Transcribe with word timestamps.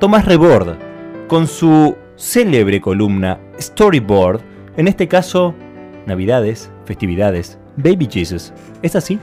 Tomás 0.00 0.24
Rebord, 0.24 0.78
con 1.28 1.46
su 1.46 1.94
célebre 2.16 2.80
columna 2.80 3.38
Storyboard, 3.60 4.40
en 4.78 4.88
este 4.88 5.06
caso, 5.06 5.54
Navidades, 6.06 6.72
festividades, 6.86 7.58
Baby 7.76 8.08
Jesus. 8.10 8.50
¿Es 8.80 8.96
así? 8.96 9.18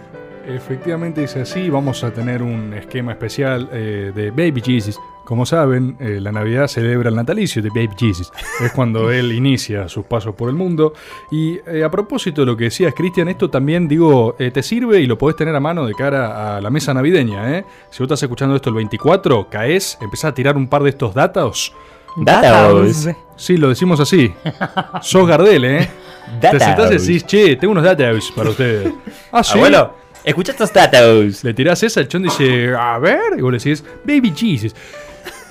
Efectivamente 0.47 1.23
es 1.23 1.35
así, 1.35 1.71
vamos 1.71 2.03
a 2.03 2.11
tener 2.11 2.43
un 2.43 2.75
esquema 2.75 3.13
especial 3.13 3.67
eh, 3.73 4.11
de 4.13 4.29
Baby 4.29 4.61
Jesus. 4.63 4.99
Como 5.27 5.45
saben, 5.45 5.97
eh, 5.99 6.19
la 6.21 6.31
Navidad 6.31 6.69
celebra 6.69 7.09
el 7.09 7.15
natalicio 7.17 7.61
de 7.61 7.67
Baby 7.67 7.89
Jesus. 7.99 8.31
Es 8.63 8.71
cuando 8.71 9.11
él 9.11 9.33
inicia 9.33 9.89
sus 9.89 10.05
pasos 10.05 10.33
por 10.35 10.47
el 10.47 10.55
mundo. 10.55 10.93
Y 11.29 11.59
eh, 11.67 11.83
a 11.83 11.91
propósito 11.91 12.43
de 12.43 12.45
lo 12.45 12.55
que 12.55 12.63
decías, 12.63 12.93
Cristian, 12.95 13.27
esto 13.27 13.49
también, 13.49 13.89
digo, 13.89 14.37
te 14.37 14.63
sirve 14.63 15.01
y 15.01 15.05
lo 15.05 15.17
podés 15.17 15.35
tener 15.35 15.53
a 15.53 15.59
mano 15.59 15.85
de 15.85 15.93
cara 15.95 16.55
a 16.55 16.61
la 16.61 16.69
mesa 16.69 16.93
navideña. 16.93 17.57
¿eh? 17.57 17.65
Si 17.89 17.97
vos 17.97 18.05
estás 18.05 18.23
escuchando 18.23 18.55
esto 18.55 18.69
el 18.69 18.75
24, 18.75 19.49
caes, 19.49 19.97
empezás 19.99 20.31
a 20.31 20.33
tirar 20.33 20.55
un 20.55 20.69
par 20.69 20.81
de 20.81 20.91
estos 20.91 21.13
datos. 21.13 21.73
Datos. 22.15 23.09
Sí, 23.35 23.57
lo 23.57 23.67
decimos 23.67 23.99
así. 23.99 24.33
Sos 25.01 25.27
Gardel, 25.27 25.65
¿eh? 25.65 25.89
Te 26.39 26.57
sentás 26.57 26.89
y 26.89 26.99
decís, 26.99 27.25
che, 27.25 27.57
tengo 27.57 27.73
unos 27.73 27.83
datos 27.83 28.31
para 28.33 28.51
ustedes. 28.51 28.93
Ah, 29.33 29.43
sí. 29.43 29.57
Abuelo, 29.57 29.93
escucha 30.23 30.53
estos 30.53 30.71
datos. 30.71 31.43
Le 31.43 31.53
tirás 31.53 31.83
esa, 31.83 31.99
el 31.99 32.07
chon 32.07 32.23
dice, 32.23 32.73
a 32.73 32.97
ver, 32.97 33.37
y 33.37 33.41
vos 33.41 33.51
le 33.51 33.57
decís, 33.57 33.83
Baby 34.05 34.31
Jesus. 34.33 34.73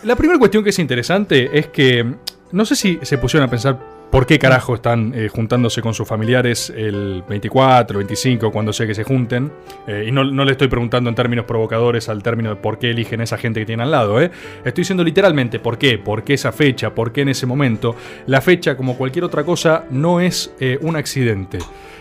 La 0.07 0.15
primera 0.15 0.39
cuestión 0.39 0.63
que 0.63 0.71
es 0.71 0.79
interesante 0.79 1.59
es 1.59 1.67
que 1.67 2.07
no 2.53 2.65
sé 2.65 2.77
si 2.77 2.97
se 3.03 3.19
pusieron 3.19 3.49
a 3.49 3.51
pensar 3.51 3.77
por 4.09 4.25
qué 4.25 4.39
carajo 4.39 4.77
están 4.77 5.13
eh, 5.17 5.29
juntándose 5.29 5.83
con 5.83 5.95
sus 5.95 6.07
familiares 6.07 6.73
el 6.77 7.25
24, 7.29 7.99
25, 7.99 8.53
cuando 8.53 8.73
sea 8.73 8.87
que 8.87 8.95
se 8.95 9.03
junten. 9.03 9.51
Eh, 9.89 10.05
y 10.07 10.13
no, 10.13 10.23
le 10.23 10.53
estoy 10.53 10.69
preguntando 10.69 11.11
en 11.11 11.17
términos 11.17 11.45
provocadores 11.45 12.09
al 12.09 12.23
término 12.23 12.51
de 12.51 12.55
por 12.55 12.79
qué 12.79 12.91
eligen 12.91 13.21
esa 13.21 13.37
gente 13.37 13.59
que 13.59 13.67
tienen 13.67 13.83
al 13.83 13.91
lado. 13.91 14.21
¿eh? 14.21 14.31
Estoy 14.65 14.83
diciendo 14.83 15.03
literalmente 15.03 15.59
por 15.59 15.77
qué, 15.77 15.99
por 15.99 16.23
qué 16.23 16.35
esa 16.35 16.53
fecha, 16.53 16.95
por 16.95 17.11
qué 17.11 17.23
en 17.23 17.31
ese 17.31 17.47
momento. 17.47 17.97
La 18.27 18.41
fecha, 18.41 18.77
como 18.77 18.97
cualquier 18.97 19.25
otra 19.25 19.43
cosa, 19.43 19.87
no 19.91 20.21
es 20.21 20.55
un 20.83 20.95
accidente. 20.95 21.59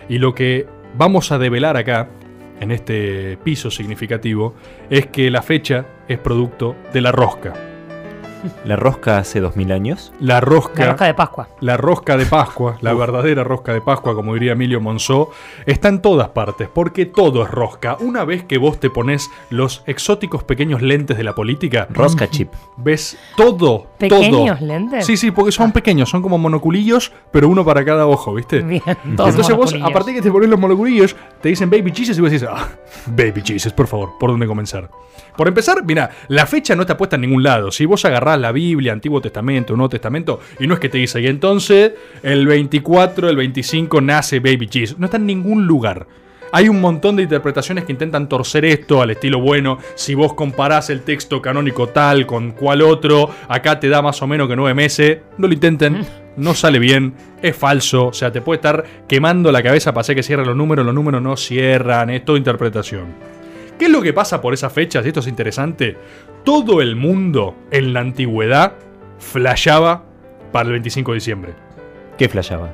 Y 0.09 0.19
lo 0.19 0.35
que 0.35 0.67
vamos 0.95 1.31
a 1.31 1.39
develar 1.39 1.75
acá 1.75 2.07
en 2.59 2.69
este 2.69 3.39
piso 3.43 3.71
significativo 3.71 4.53
es 4.91 5.07
que 5.07 5.31
la 5.31 5.41
fecha 5.41 5.87
es 6.07 6.19
producto 6.19 6.75
de 6.93 7.01
la 7.01 7.11
rosca. 7.11 7.74
¿La 8.65 8.75
rosca 8.75 9.17
hace 9.17 9.39
dos 9.39 9.55
mil 9.55 9.71
años? 9.71 10.11
La 10.19 10.41
rosca. 10.41 10.83
La 10.83 10.91
rosca 10.91 11.05
de 11.05 11.13
Pascua. 11.13 11.49
La 11.59 11.77
rosca 11.77 12.17
de 12.17 12.25
Pascua, 12.25 12.77
la 12.81 12.93
verdadera 12.93 13.43
rosca 13.43 13.73
de 13.73 13.81
Pascua, 13.81 14.15
como 14.15 14.33
diría 14.33 14.53
Emilio 14.53 14.81
Monzó, 14.81 15.31
está 15.65 15.89
en 15.89 16.01
todas 16.01 16.29
partes, 16.29 16.69
porque 16.73 17.05
todo 17.05 17.43
es 17.43 17.51
rosca. 17.51 17.97
Una 17.99 18.25
vez 18.25 18.43
que 18.43 18.57
vos 18.57 18.79
te 18.79 18.89
pones 18.89 19.29
los 19.49 19.83
exóticos 19.85 20.43
pequeños 20.43 20.81
lentes 20.81 21.17
de 21.17 21.23
la 21.23 21.33
política, 21.35 21.87
Rosca 21.89 22.29
chip. 22.29 22.53
ves 22.77 23.17
todo. 23.37 23.87
¿Pequeños 23.97 24.59
todo. 24.59 24.67
lentes? 24.67 25.05
Sí, 25.05 25.15
sí, 25.17 25.31
porque 25.31 25.51
son 25.51 25.71
pequeños, 25.71 26.09
son 26.09 26.21
como 26.21 26.37
monoculillos, 26.37 27.11
pero 27.31 27.47
uno 27.47 27.63
para 27.63 27.85
cada 27.85 28.07
ojo, 28.07 28.33
¿viste? 28.33 28.61
Bien, 28.61 28.81
Entonces 29.05 29.55
vos, 29.55 29.73
a 29.81 29.89
partir 29.89 30.15
que 30.15 30.21
te 30.21 30.31
pones 30.31 30.49
los 30.49 30.59
monoculillos, 30.59 31.15
te 31.41 31.49
dicen 31.49 31.69
Baby 31.69 31.91
Jesus 31.95 32.17
y 32.17 32.21
vos 32.21 32.31
decís, 32.31 32.47
ah, 32.49 32.69
Baby 33.07 33.41
Jesus, 33.45 33.73
por 33.73 33.87
favor, 33.87 34.13
¿por 34.19 34.31
dónde 34.31 34.47
comenzar? 34.47 34.89
Por 35.37 35.47
empezar, 35.47 35.83
mira, 35.83 36.09
la 36.27 36.45
fecha 36.45 36.75
no 36.75 36.81
está 36.81 36.97
puesta 36.97 37.15
en 37.15 37.23
ningún 37.23 37.43
lado. 37.43 37.71
Si 37.71 37.85
vos 37.85 38.03
agarrás 38.05 38.39
la 38.39 38.51
Biblia, 38.51 38.93
Antiguo 38.93 39.21
Testamento, 39.21 39.75
Nuevo 39.75 39.89
Testamento, 39.89 40.39
y 40.59 40.67
no 40.67 40.73
es 40.75 40.79
que 40.79 40.89
te 40.89 40.97
dice, 40.97 41.21
y 41.21 41.27
entonces 41.27 41.93
el 42.23 42.47
24, 42.47 43.29
el 43.29 43.35
25 43.35 44.01
nace 44.01 44.39
Baby 44.39 44.69
Jesus. 44.71 44.97
No 44.97 45.05
está 45.05 45.17
en 45.17 45.25
ningún 45.25 45.67
lugar. 45.67 46.07
Hay 46.55 46.69
un 46.69 46.79
montón 46.79 47.17
de 47.17 47.23
interpretaciones 47.23 47.83
que 47.83 47.91
intentan 47.91 48.29
torcer 48.29 48.63
esto 48.63 49.01
al 49.01 49.09
estilo 49.09 49.41
bueno. 49.41 49.77
Si 49.95 50.15
vos 50.15 50.35
comparás 50.35 50.89
el 50.89 51.01
texto 51.01 51.41
canónico 51.41 51.89
tal 51.89 52.25
con 52.25 52.53
cual 52.53 52.81
otro, 52.81 53.29
acá 53.49 53.77
te 53.77 53.89
da 53.89 54.01
más 54.01 54.21
o 54.21 54.27
menos 54.27 54.47
que 54.47 54.55
nueve 54.55 54.73
meses. 54.73 55.17
No 55.37 55.47
lo 55.47 55.53
intenten, 55.53 56.05
no 56.37 56.53
sale 56.53 56.79
bien, 56.79 57.13
es 57.41 57.57
falso. 57.57 58.07
O 58.07 58.13
sea, 58.13 58.31
te 58.31 58.39
puede 58.39 58.59
estar 58.59 58.85
quemando 59.05 59.51
la 59.51 59.61
cabeza 59.61 59.91
para 59.93 59.99
hacer 59.99 60.15
que 60.15 60.23
cierren 60.23 60.47
los 60.47 60.55
números. 60.55 60.85
Los 60.85 60.95
números 60.95 61.21
no 61.21 61.35
cierran, 61.35 62.09
es 62.09 62.23
todo 62.23 62.37
interpretación. 62.37 63.07
¿Qué 63.77 63.87
es 63.87 63.91
lo 63.91 64.01
que 64.01 64.13
pasa 64.13 64.39
por 64.39 64.53
esas 64.53 64.71
fechas? 64.71 65.03
Y 65.03 65.09
esto 65.09 65.19
es 65.19 65.27
interesante. 65.27 65.97
Todo 66.45 66.81
el 66.81 66.95
mundo 66.95 67.57
en 67.69 67.91
la 67.91 67.99
antigüedad 67.99 68.75
flasheaba 69.19 70.05
para 70.53 70.67
el 70.67 70.71
25 70.71 71.11
de 71.11 71.15
diciembre. 71.15 71.53
¿Qué 72.17 72.29
flashaba? 72.29 72.73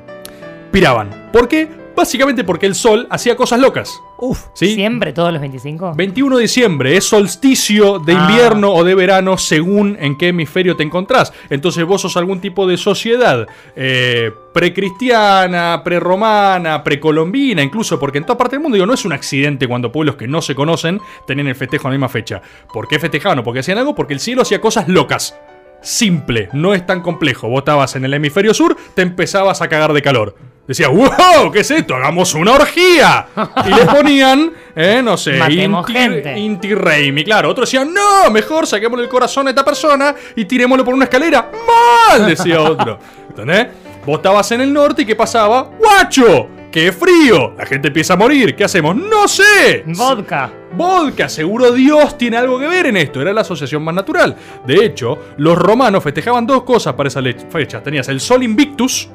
Piraban. 0.70 1.10
¿Por 1.32 1.48
qué? 1.48 1.81
Básicamente 1.94 2.44
porque 2.44 2.66
el 2.66 2.74
sol 2.74 3.06
hacía 3.10 3.36
cosas 3.36 3.60
locas. 3.60 4.00
Uf. 4.18 4.46
¿Sí? 4.54 4.74
¿Siempre 4.74 5.12
todos 5.12 5.32
los 5.32 5.40
25? 5.40 5.94
21 5.96 6.36
de 6.36 6.42
diciembre 6.42 6.96
es 6.96 7.04
solsticio 7.04 7.98
de 7.98 8.14
Ah. 8.14 8.26
invierno 8.30 8.72
o 8.72 8.84
de 8.84 8.94
verano 8.94 9.36
según 9.36 9.96
en 10.00 10.16
qué 10.16 10.28
hemisferio 10.28 10.76
te 10.76 10.82
encontrás. 10.84 11.32
Entonces 11.50 11.84
vos 11.84 12.00
sos 12.02 12.16
algún 12.16 12.40
tipo 12.40 12.66
de 12.66 12.76
sociedad 12.76 13.46
eh, 13.74 14.30
precristiana, 14.52 15.82
prerromana, 15.84 16.84
precolombina, 16.84 17.62
incluso 17.62 17.98
porque 17.98 18.18
en 18.18 18.24
toda 18.24 18.38
parte 18.38 18.56
del 18.56 18.62
mundo 18.62 18.74
digo, 18.76 18.86
no 18.86 18.94
es 18.94 19.04
un 19.04 19.12
accidente 19.12 19.66
cuando 19.66 19.90
pueblos 19.92 20.16
que 20.16 20.28
no 20.28 20.42
se 20.42 20.54
conocen 20.54 21.00
tenían 21.26 21.48
el 21.48 21.54
festejo 21.54 21.88
en 21.88 21.92
la 21.92 21.96
misma 21.98 22.08
fecha. 22.08 22.42
¿Por 22.72 22.88
qué 22.88 22.98
festejaban 22.98 23.38
o 23.40 23.44
por 23.44 23.54
qué 23.54 23.60
hacían 23.60 23.78
algo? 23.78 23.94
Porque 23.94 24.14
el 24.14 24.20
cielo 24.20 24.42
hacía 24.42 24.60
cosas 24.60 24.88
locas. 24.88 25.34
Simple, 25.82 26.48
no 26.52 26.74
es 26.74 26.86
tan 26.86 27.00
complejo. 27.00 27.48
Vos 27.48 27.58
estabas 27.58 27.94
en 27.96 28.04
el 28.04 28.14
hemisferio 28.14 28.54
sur, 28.54 28.76
te 28.94 29.02
empezabas 29.02 29.60
a 29.60 29.68
cagar 29.68 29.92
de 29.92 30.00
calor. 30.00 30.36
Decías, 30.66 30.90
wow, 30.90 31.50
¿qué 31.52 31.60
es 31.60 31.70
esto? 31.72 31.96
Hagamos 31.96 32.34
una 32.34 32.52
orgía. 32.52 33.26
Y 33.66 33.68
le 33.68 33.84
ponían, 33.84 34.52
eh, 34.76 35.00
no 35.02 35.16
sé, 35.16 35.32
Matemos 35.32 35.88
Inti, 35.88 36.00
gente. 36.00 36.38
Inti 36.38 36.74
Raimi. 36.74 37.24
Claro, 37.24 37.50
otros 37.50 37.68
decían, 37.68 37.92
no, 37.92 38.30
mejor 38.30 38.66
saquémosle 38.66 39.04
el 39.04 39.10
corazón 39.10 39.48
a 39.48 39.50
esta 39.50 39.64
persona 39.64 40.14
y 40.36 40.44
tirémoslo 40.44 40.84
por 40.84 40.94
una 40.94 41.04
escalera. 41.04 41.50
Mal, 41.66 42.26
decía 42.26 42.60
otro. 42.60 42.98
¿Entendés? 43.28 43.66
Vos 44.06 44.16
estabas 44.16 44.50
en 44.52 44.60
el 44.60 44.72
norte 44.72 45.02
y 45.02 45.04
¿qué 45.04 45.16
pasaba? 45.16 45.70
¡Guacho! 45.78 46.61
¡Qué 46.72 46.90
frío! 46.90 47.54
La 47.58 47.66
gente 47.66 47.88
empieza 47.88 48.14
a 48.14 48.16
morir. 48.16 48.56
¿Qué 48.56 48.64
hacemos? 48.64 48.96
¡No 48.96 49.28
sé! 49.28 49.84
Vodka. 49.88 50.50
Vodka, 50.74 51.28
seguro 51.28 51.70
Dios 51.70 52.16
tiene 52.16 52.38
algo 52.38 52.58
que 52.58 52.66
ver 52.66 52.86
en 52.86 52.96
esto, 52.96 53.20
era 53.20 53.34
la 53.34 53.42
asociación 53.42 53.82
más 53.84 53.94
natural. 53.94 54.34
De 54.66 54.82
hecho, 54.82 55.18
los 55.36 55.58
romanos 55.58 56.02
festejaban 56.02 56.46
dos 56.46 56.62
cosas 56.62 56.94
para 56.94 57.08
esa 57.08 57.20
fecha. 57.50 57.82
Tenías 57.82 58.08
el 58.08 58.20
Sol 58.20 58.42
Invictus 58.42 59.10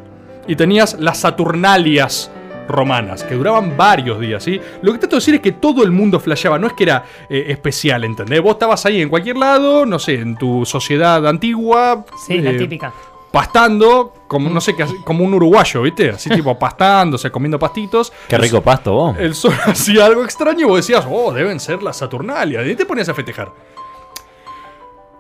y 0.48 0.56
tenías 0.56 1.00
las 1.00 1.18
Saturnalias 1.22 2.30
romanas, 2.68 3.24
que 3.24 3.34
duraban 3.34 3.76
varios 3.76 4.20
días, 4.20 4.44
¿sí? 4.44 4.62
Lo 4.84 4.92
que 4.92 5.00
trato 5.00 5.16
de 5.16 5.22
decir 5.22 5.36
es 5.36 5.42
que 5.42 5.54
todo 5.54 5.84
el 5.84 5.92
mundo 5.92 6.20
flasheaba, 6.20 6.60
no 6.60 6.68
es 6.68 6.74
que 6.74 6.84
era 6.84 7.06
eh, 7.28 7.46
especial, 7.48 8.04
¿entendés? 8.04 8.40
Vos 8.40 8.52
estabas 8.52 8.86
ahí 8.86 9.02
en 9.02 9.10
cualquier 9.10 9.38
lado, 9.38 9.84
no 9.88 9.98
sé, 9.98 10.16
en 10.20 10.36
tu 10.36 10.64
sociedad 10.64 11.26
antigua. 11.26 12.06
Sí, 12.28 12.38
la 12.38 12.52
eh, 12.52 12.58
típica. 12.60 12.94
Pastando, 13.38 14.14
como, 14.28 14.50
no 14.50 14.60
sé, 14.60 14.76
qué, 14.76 14.84
como 15.06 15.24
un 15.24 15.32
uruguayo, 15.32 15.84
¿viste? 15.84 16.10
Así 16.10 16.28
tipo 16.28 16.58
pastando, 16.58 17.18
o 17.18 17.18
sea, 17.20 17.30
comiendo 17.30 17.60
pastitos. 17.60 18.12
Qué 18.28 18.36
rico 18.36 18.64
pasto 18.64 18.94
vos. 18.94 19.18
El 19.20 19.36
sol 19.36 19.54
hacía 19.68 20.08
algo 20.08 20.24
extraño 20.24 20.62
y 20.62 20.64
vos 20.64 20.78
decías, 20.78 21.06
oh, 21.08 21.32
deben 21.32 21.60
ser 21.60 21.84
las 21.84 21.98
Saturnalias. 21.98 22.66
Y 22.66 22.76
te 22.76 22.88
ponías 22.88 23.10
a 23.10 23.14
festejar. 23.14 23.52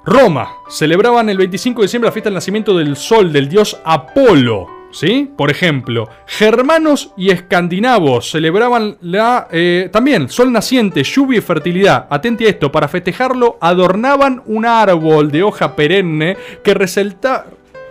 Roma. 0.03 0.49
Celebraban 0.67 1.29
el 1.29 1.37
25 1.37 1.81
de 1.81 1.85
diciembre 1.85 2.07
la 2.07 2.11
fiesta 2.11 2.29
del 2.29 2.33
nacimiento 2.33 2.75
del 2.75 2.95
sol, 2.95 3.31
del 3.31 3.47
dios 3.47 3.79
Apolo. 3.85 4.65
¿Sí? 4.89 5.31
Por 5.37 5.51
ejemplo, 5.51 6.09
germanos 6.25 7.11
y 7.17 7.29
escandinavos 7.29 8.31
celebraban 8.31 8.97
la, 9.01 9.47
eh, 9.51 9.89
también 9.93 10.27
sol 10.27 10.51
naciente, 10.51 11.03
lluvia 11.03 11.37
y 11.37 11.41
fertilidad. 11.41 12.07
Atente 12.09 12.47
a 12.47 12.49
esto, 12.49 12.71
para 12.71 12.87
festejarlo 12.87 13.59
adornaban 13.61 14.41
un 14.47 14.65
árbol 14.65 15.29
de 15.29 15.43
hoja 15.43 15.75
perenne 15.75 16.35
que 16.63 16.73
resalta- 16.73 17.45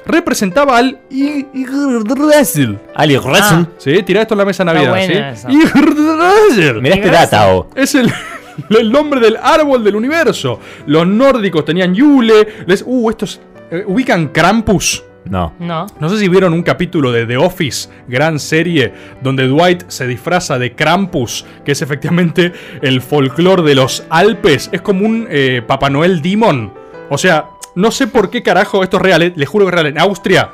representaba 0.07 0.79
al 0.79 0.99
I- 1.11 1.47
Yggdrasil. 1.53 2.79
Ali 2.95 3.17
Resin. 3.17 3.69
Sí, 3.79 4.03
tirá 4.03 4.23
esto 4.23 4.35
en 4.35 4.39
la 4.39 4.45
mesa 4.45 4.65
Navidad, 4.65 4.91
buena 4.91 5.35
¿sí? 5.35 5.39
esa. 5.41 5.51
Yggdrasil. 5.51 6.83
Mirá 6.83 6.95
este 6.97 7.09
Gracias. 7.09 7.31
datao. 7.31 7.69
Es 7.75 7.95
el, 7.95 8.13
el 8.71 8.93
nombre 8.93 9.21
del 9.21 9.37
árbol 9.43 9.85
del 9.85 9.97
universo. 9.97 10.61
Los 10.87 11.07
nórdicos 11.07 11.65
tenían 11.65 11.95
Yule. 11.95 12.65
Les, 12.67 12.83
uh, 12.87 13.11
estos 13.11 13.41
eh, 13.71 13.85
ubican 13.87 14.29
Krampus. 14.29 15.03
No. 15.29 15.55
No. 15.59 15.87
No 15.99 16.09
sé 16.09 16.19
si 16.19 16.29
vieron 16.29 16.53
un 16.53 16.63
capítulo 16.63 17.11
de 17.11 17.27
The 17.27 17.37
Office, 17.37 17.89
gran 18.07 18.39
serie, 18.39 18.93
donde 19.23 19.49
Dwight 19.49 19.83
se 19.89 20.07
disfraza 20.07 20.57
de 20.57 20.75
Krampus, 20.77 21.45
que 21.65 21.73
es 21.73 21.83
efectivamente 21.83 22.53
el 22.81 23.01
folclore 23.01 23.63
de 23.65 23.75
los 23.75 24.05
Alpes. 24.09 24.69
Es 24.71 24.83
como 24.83 25.05
un 25.05 25.27
eh, 25.29 25.63
Papá 25.67 25.91
Noel 25.91 26.23
Demon. 26.23 26.73
O 27.11 27.19
sea, 27.19 27.47
no 27.75 27.91
sé 27.91 28.07
por 28.07 28.31
qué 28.31 28.43
carajo 28.43 28.83
esto 28.83 28.97
es 28.97 29.03
real, 29.03 29.23
eh, 29.23 29.33
les 29.37 29.49
juro 29.49 29.65
que 29.67 29.71
es 29.71 29.75
real. 29.75 29.87
En 29.87 29.99
Austria, 29.99 30.51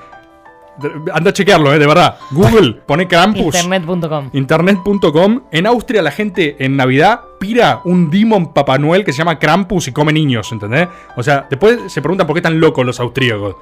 anda 1.13 1.31
a 1.31 1.33
chequearlo, 1.33 1.73
eh, 1.73 1.79
de 1.79 1.87
verdad. 1.87 2.17
Google, 2.31 2.73
pone 2.87 3.07
Krampus. 3.07 3.55
Internet.com. 3.55 4.31
Internet.com. 4.33 5.43
En 5.51 5.67
Austria 5.67 6.03
la 6.03 6.11
gente 6.11 6.57
en 6.65 6.77
Navidad 6.77 7.21
pira 7.39 7.81
un 7.85 8.11
Demon 8.11 8.53
Papá 8.53 8.79
Noel 8.79 9.05
que 9.05 9.13
se 9.13 9.19
llama 9.19 9.39
Krampus 9.39 9.89
y 9.89 9.93
come 9.93 10.13
niños, 10.13 10.51
¿entendés? 10.53 10.89
O 11.17 11.23
sea, 11.23 11.47
después 11.51 11.79
se 11.93 12.01
preguntan 12.03 12.27
por 12.27 12.35
qué 12.35 12.39
están 12.41 12.59
locos 12.61 12.85
los 12.87 12.99
austríacos. 13.01 13.57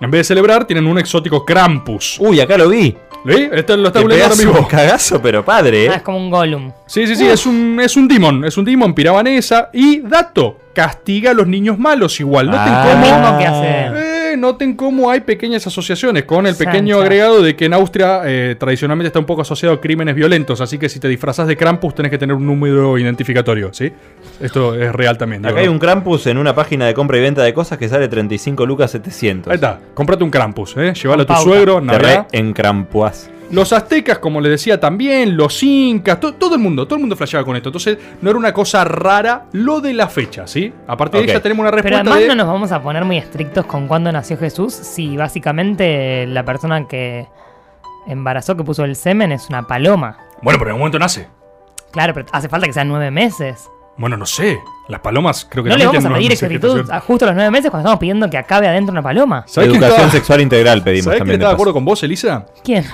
En 0.00 0.10
vez 0.10 0.20
de 0.20 0.24
celebrar, 0.24 0.64
tienen 0.66 0.86
un 0.86 0.98
exótico 0.98 1.44
Krampus. 1.44 2.16
Uy, 2.18 2.40
acá 2.40 2.56
lo 2.58 2.68
vi. 2.68 2.96
¿Sí? 3.24 3.48
Este 3.52 3.76
lo 3.76 3.86
está 3.86 4.00
ahora 4.00 4.14
pegas 4.16 4.32
un 4.40 4.46
mismo. 4.52 4.66
cagazo, 4.66 5.22
pero 5.22 5.44
padre, 5.44 5.88
Ah, 5.88 5.92
¿eh? 5.92 5.96
es 5.98 6.02
como 6.02 6.18
un 6.18 6.28
Gollum. 6.28 6.72
Sí, 6.86 7.06
sí, 7.06 7.14
sí, 7.14 7.24
es 7.28 7.46
un, 7.46 7.78
es 7.80 7.96
un 7.96 8.08
Demon. 8.08 8.44
Es 8.44 8.56
un 8.56 8.64
Demon, 8.64 8.94
piraban 8.94 9.28
esa. 9.28 9.70
Y 9.72 10.00
dato. 10.00 10.56
Castiga 10.74 11.30
a 11.30 11.34
los 11.34 11.46
niños 11.46 11.78
malos 11.78 12.18
igual. 12.20 12.46
Noten 12.46 12.60
Ah. 12.72 12.88
Cómo, 12.90 13.02
mismo 13.04 13.38
que 13.38 13.46
hace. 13.46 14.32
eh, 14.32 14.36
noten 14.36 14.74
cómo 14.74 15.10
hay 15.10 15.20
pequeñas 15.20 15.66
asociaciones, 15.66 16.24
con 16.24 16.46
el 16.46 16.56
pequeño 16.56 16.94
Sancha. 16.96 17.02
agregado 17.04 17.42
de 17.42 17.54
que 17.54 17.66
en 17.66 17.74
Austria 17.74 18.22
eh, 18.24 18.56
tradicionalmente 18.58 19.08
está 19.08 19.18
un 19.18 19.26
poco 19.26 19.42
asociado 19.42 19.74
a 19.74 19.80
crímenes 19.80 20.14
violentos, 20.14 20.60
así 20.60 20.78
que 20.78 20.88
si 20.88 20.98
te 21.00 21.08
disfrazas 21.08 21.46
de 21.46 21.56
Krampus 21.56 21.94
tenés 21.94 22.10
que 22.10 22.18
tener 22.18 22.34
un 22.34 22.46
número 22.46 22.96
identificatorio, 22.98 23.72
¿sí? 23.72 23.92
Esto 24.40 24.74
es 24.74 24.92
real 24.92 25.18
también. 25.18 25.42
digo, 25.42 25.52
Acá 25.52 25.60
hay 25.60 25.66
¿no? 25.66 25.72
un 25.72 25.78
Krampus 25.78 26.26
en 26.26 26.38
una 26.38 26.54
página 26.54 26.86
de 26.86 26.94
compra 26.94 27.18
y 27.18 27.20
venta 27.20 27.42
de 27.42 27.52
cosas 27.52 27.76
que 27.78 27.88
sale 27.88 28.08
35 28.08 28.64
lucas 28.66 28.90
700. 28.92 29.50
Ahí 29.50 29.56
está, 29.56 29.78
comprate 29.94 30.24
un 30.24 30.30
Krampus, 30.30 30.76
¿eh? 30.78 30.94
Llévalo 30.94 31.22
a 31.22 31.26
tu 31.26 31.32
pauta. 31.34 31.42
suegro, 31.44 31.80
Navidad. 31.80 32.26
re 32.32 32.38
encrampuás. 32.38 33.30
Los 33.52 33.72
aztecas, 33.72 34.18
como 34.18 34.40
les 34.40 34.50
decía 34.50 34.80
también, 34.80 35.36
los 35.36 35.62
incas, 35.62 36.18
to- 36.18 36.34
todo 36.34 36.54
el 36.56 36.60
mundo, 36.60 36.86
todo 36.86 36.96
el 36.96 37.00
mundo 37.02 37.14
flasheaba 37.16 37.44
con 37.44 37.54
esto. 37.54 37.68
Entonces, 37.68 37.98
no 38.20 38.30
era 38.30 38.38
una 38.38 38.52
cosa 38.52 38.82
rara 38.84 39.44
lo 39.52 39.80
de 39.80 39.92
la 39.94 40.08
fecha, 40.08 40.46
¿sí? 40.46 40.72
A 40.86 40.96
partir 40.96 41.20
de 41.20 41.26
ya 41.28 41.40
tenemos 41.40 41.62
una 41.62 41.70
Pero 41.70 41.82
respuesta 41.82 42.00
además 42.00 42.18
de... 42.20 42.28
no 42.28 42.34
nos 42.34 42.46
vamos 42.46 42.72
a 42.72 42.82
poner 42.82 43.04
muy 43.04 43.18
estrictos 43.18 43.66
con 43.66 43.86
cuándo 43.88 44.10
nació 44.10 44.36
Jesús 44.38 44.72
si 44.74 45.16
básicamente 45.16 46.26
la 46.26 46.44
persona 46.44 46.88
que 46.88 47.28
embarazó, 48.06 48.56
que 48.56 48.64
puso 48.64 48.84
el 48.84 48.96
semen, 48.96 49.32
es 49.32 49.48
una 49.48 49.62
paloma. 49.66 50.16
Bueno, 50.42 50.58
pero 50.58 50.70
en 50.70 50.74
un 50.74 50.80
momento 50.80 50.98
nace. 50.98 51.28
Claro, 51.92 52.14
pero 52.14 52.26
hace 52.32 52.48
falta 52.48 52.66
que 52.66 52.72
sean 52.72 52.88
nueve 52.88 53.10
meses. 53.10 53.68
Bueno, 53.98 54.16
no 54.16 54.24
sé. 54.24 54.58
Las 54.88 55.00
palomas 55.00 55.46
creo 55.48 55.62
que 55.62 55.68
No 55.70 55.76
le 55.76 55.86
vamos 55.86 56.04
a 56.04 56.08
pedir 56.14 56.32
exactitud 56.32 56.90
a 56.90 57.00
justo 57.00 57.26
a 57.26 57.28
los 57.28 57.34
nueve 57.36 57.50
meses 57.50 57.70
cuando 57.70 57.86
estamos 57.86 58.00
pidiendo 58.00 58.28
que 58.30 58.38
acabe 58.38 58.66
adentro 58.66 58.92
una 58.92 59.02
paloma. 59.02 59.44
¿Sabés 59.46 59.68
quién 59.68 59.82
Educación 59.82 60.06
estaba- 60.06 60.10
sexual 60.10 60.40
integral 60.40 60.82
pedimos 60.82 61.04
¿Sabés 61.04 61.18
también. 61.18 61.38
de 61.38 61.42
estaba 61.42 61.50
de 61.52 61.54
acuerdo 61.54 61.74
con 61.74 61.84
vos, 61.84 62.02
Elisa? 62.02 62.46
¿Quién? 62.64 62.84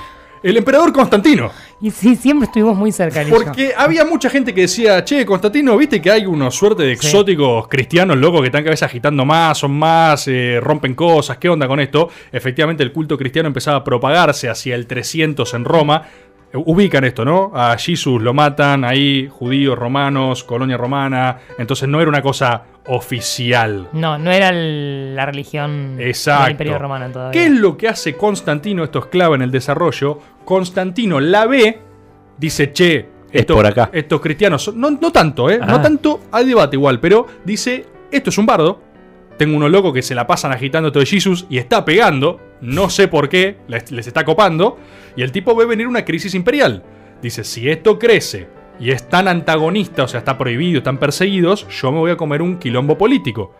El 0.41 0.57
emperador 0.57 0.93
Constantino. 0.93 1.51
Y 1.81 1.91
sí, 1.91 2.15
siempre 2.15 2.45
estuvimos 2.45 2.75
muy 2.77 2.91
cerca 2.91 3.23
Porque 3.29 3.73
había 3.77 4.03
mucha 4.05 4.29
gente 4.29 4.53
que 4.53 4.61
decía, 4.61 5.03
che, 5.03 5.25
Constantino, 5.25 5.75
viste 5.77 6.01
que 6.01 6.11
hay 6.11 6.25
unos 6.25 6.55
suerte 6.55 6.83
de 6.83 6.95
Sí. 6.95 7.07
exóticos 7.07 7.67
cristianos 7.67 8.17
locos 8.17 8.41
que 8.41 8.47
están 8.47 8.63
cada 8.63 8.71
vez 8.71 8.83
agitando 8.83 9.25
más, 9.25 9.57
son 9.57 9.71
más, 9.71 10.27
eh, 10.27 10.59
rompen 10.61 10.93
cosas, 10.95 11.37
¿qué 11.37 11.49
onda 11.49 11.67
con 11.67 11.79
esto? 11.79 12.09
Efectivamente, 12.31 12.83
el 12.83 12.91
culto 12.91 13.17
cristiano 13.17 13.47
empezaba 13.47 13.77
a 13.77 13.83
propagarse 13.83 14.49
hacia 14.49 14.75
el 14.75 14.87
300 14.87 15.53
en 15.53 15.65
Roma. 15.65 16.03
Eh, 16.51 16.57
Ubican 16.65 17.03
esto, 17.03 17.23
¿no? 17.25 17.51
A 17.53 17.77
Jesús 17.77 18.21
lo 18.21 18.33
matan, 18.33 18.83
ahí 18.83 19.27
judíos, 19.31 19.77
romanos, 19.77 20.43
colonia 20.43 20.77
romana. 20.77 21.37
Entonces 21.57 21.87
no 21.87 21.99
era 22.01 22.09
una 22.09 22.21
cosa 22.21 22.63
oficial. 22.87 23.87
No, 23.93 24.17
no 24.17 24.31
era 24.31 24.49
el- 24.49 25.15
la 25.15 25.25
religión 25.25 25.97
Exacto. 25.99 26.43
del 26.43 26.51
Imperio 26.51 26.77
Romano 26.79 27.09
todavía. 27.11 27.31
¿Qué 27.39 27.45
es 27.47 27.51
lo 27.51 27.77
que 27.77 27.87
hace 27.87 28.15
Constantino? 28.15 28.83
Esto 28.83 28.99
es 28.99 29.05
clave 29.07 29.35
en 29.35 29.41
el 29.43 29.51
desarrollo. 29.51 30.19
Constantino 30.45 31.19
la 31.19 31.45
ve, 31.45 31.79
dice, 32.37 32.71
che, 32.73 33.07
Es 33.31 33.45
por 33.45 33.65
acá. 33.65 33.89
estos 33.93 34.19
cristianos, 34.21 34.63
son- 34.63 34.79
no, 34.79 34.89
no 34.91 35.11
tanto, 35.11 35.49
¿eh? 35.51 35.59
No 35.59 35.75
Ah. 35.75 35.81
tanto, 35.81 36.21
hay 36.31 36.47
debate 36.47 36.75
igual, 36.77 36.99
pero 36.99 37.27
dice, 37.45 37.85
esto 38.11 38.29
es 38.31 38.37
un 38.39 38.45
bardo. 38.47 38.81
Tengo 39.39 39.55
unos 39.55 39.71
locos 39.71 39.93
que 39.93 40.01
se 40.01 40.15
la 40.15 40.27
pasan 40.27 40.51
agitando 40.51 40.91
todo 40.91 41.05
Jesus 41.05 41.45
y 41.49 41.59
está 41.59 41.85
pegando. 41.85 42.41
No 42.59 42.89
sé 42.89 43.07
por 43.07 43.29
qué, 43.29 43.55
les, 43.69 43.89
les 43.89 44.05
está 44.05 44.25
copando. 44.25 44.77
Y 45.15 45.21
el 45.21 45.31
tipo 45.31 45.55
ve 45.55 45.65
venir 45.65 45.87
una 45.87 46.03
crisis 46.03 46.35
imperial. 46.35 46.83
Dice, 47.21 47.45
si 47.45 47.69
esto 47.69 47.97
crece 47.97 48.49
y 48.81 48.91
es 48.91 49.07
tan 49.07 49.29
antagonista, 49.29 50.03
o 50.03 50.09
sea, 50.09 50.17
está 50.17 50.37
prohibido, 50.37 50.79
están 50.79 50.97
perseguidos, 50.97 51.65
yo 51.69 51.89
me 51.93 51.99
voy 51.99 52.11
a 52.11 52.17
comer 52.17 52.41
un 52.41 52.59
quilombo 52.59 52.97
político. 52.97 53.55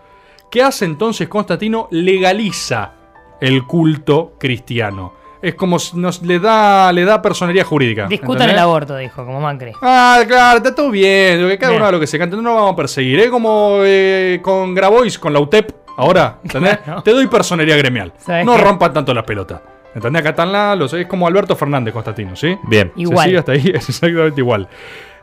¿Qué 0.51 0.61
hace 0.61 0.83
entonces 0.83 1.29
Constantino? 1.29 1.87
Legaliza 1.91 2.95
el 3.39 3.63
culto 3.63 4.35
cristiano. 4.37 5.13
Es 5.41 5.56
como 5.56 5.80
si 5.80 5.95
nos 5.97 6.21
le 6.21 6.38
da, 6.39 6.91
le 6.91 7.06
da 7.06 7.21
personería 7.21 7.63
jurídica. 7.63 8.07
Discutan 8.07 8.33
¿entendés? 8.50 8.56
el 8.57 8.59
aborto, 8.59 8.97
dijo, 8.97 9.25
como 9.25 9.39
Macri. 9.39 9.71
Ah, 9.81 10.21
claro, 10.27 10.57
está 10.57 10.75
todo 10.75 10.91
bien. 10.91 11.47
Que 11.47 11.57
cada 11.57 11.69
Bien. 11.71 11.77
uno 11.81 11.86
haga 11.86 11.91
lo 11.94 12.00
que 12.01 12.07
se 12.07 12.19
cante. 12.19 12.36
No 12.36 12.41
nos 12.41 12.56
vamos 12.56 12.74
a 12.74 12.75
perseguir. 12.75 13.19
Es 13.19 13.30
como 13.30 13.77
eh, 13.83 14.39
con 14.41 14.75
Grabois, 14.75 15.18
con 15.18 15.31
la 15.31 15.39
UTEP. 15.39 15.71
Ahora, 15.95 16.39
¿entendés? 16.44 16.80
Te 17.03 17.12
doy 17.12 17.27
personería 17.27 17.77
gremial. 17.77 18.12
¿Sabes 18.18 18.45
No 18.45 18.56
qué? 18.57 18.62
rompan 18.63 18.94
tanto 18.94 19.13
las 19.13 19.24
pelotas. 19.24 19.62
¿Entendés? 19.95 20.19
Acá 20.19 20.30
están 20.31 20.51
la- 20.51 20.75
los. 20.75 20.91
Es 20.94 21.07
como 21.07 21.25
Alberto 21.25 21.56
Fernández, 21.56 21.94
Constantino, 21.94 22.35
¿sí? 22.35 22.57
Bien. 22.63 22.92
Igual. 22.97 23.19
Se 23.19 23.24
sigue 23.30 23.38
hasta 23.39 23.51
ahí, 23.53 23.71
es 23.74 23.88
exactamente 23.89 24.42
igual. 24.42 24.68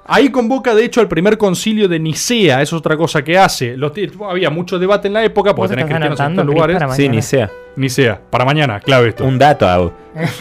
Ahí 0.07 0.31
convoca, 0.31 0.75
de 0.75 0.85
hecho, 0.85 1.01
al 1.01 1.09
primer 1.09 1.37
concilio 1.37 1.89
de 1.89 1.99
Nicea. 1.99 2.62
Eso 2.62 2.77
es 2.77 2.81
otra 2.81 2.97
cosa 2.97 3.23
que 3.23 3.37
hace. 3.37 3.77
Los 3.77 3.93
había 4.29 4.51
mucho 4.51 4.79
debate 4.79 5.09
en 5.09 5.15
la 5.15 5.25
época 5.25 5.51
¿Vos 5.51 5.57
porque 5.69 5.75
tenés 5.75 5.87
cristianos 5.87 6.21
en 6.21 6.31
estos 6.31 6.47
lugares. 6.47 6.79
Sí, 6.95 7.09
mañana? 7.09 7.51
Ni 7.76 7.88
sea. 7.88 8.20
Para 8.31 8.44
mañana, 8.44 8.81
clave 8.81 9.08
esto. 9.11 9.25
Un 9.25 9.38
dato. 9.38 9.93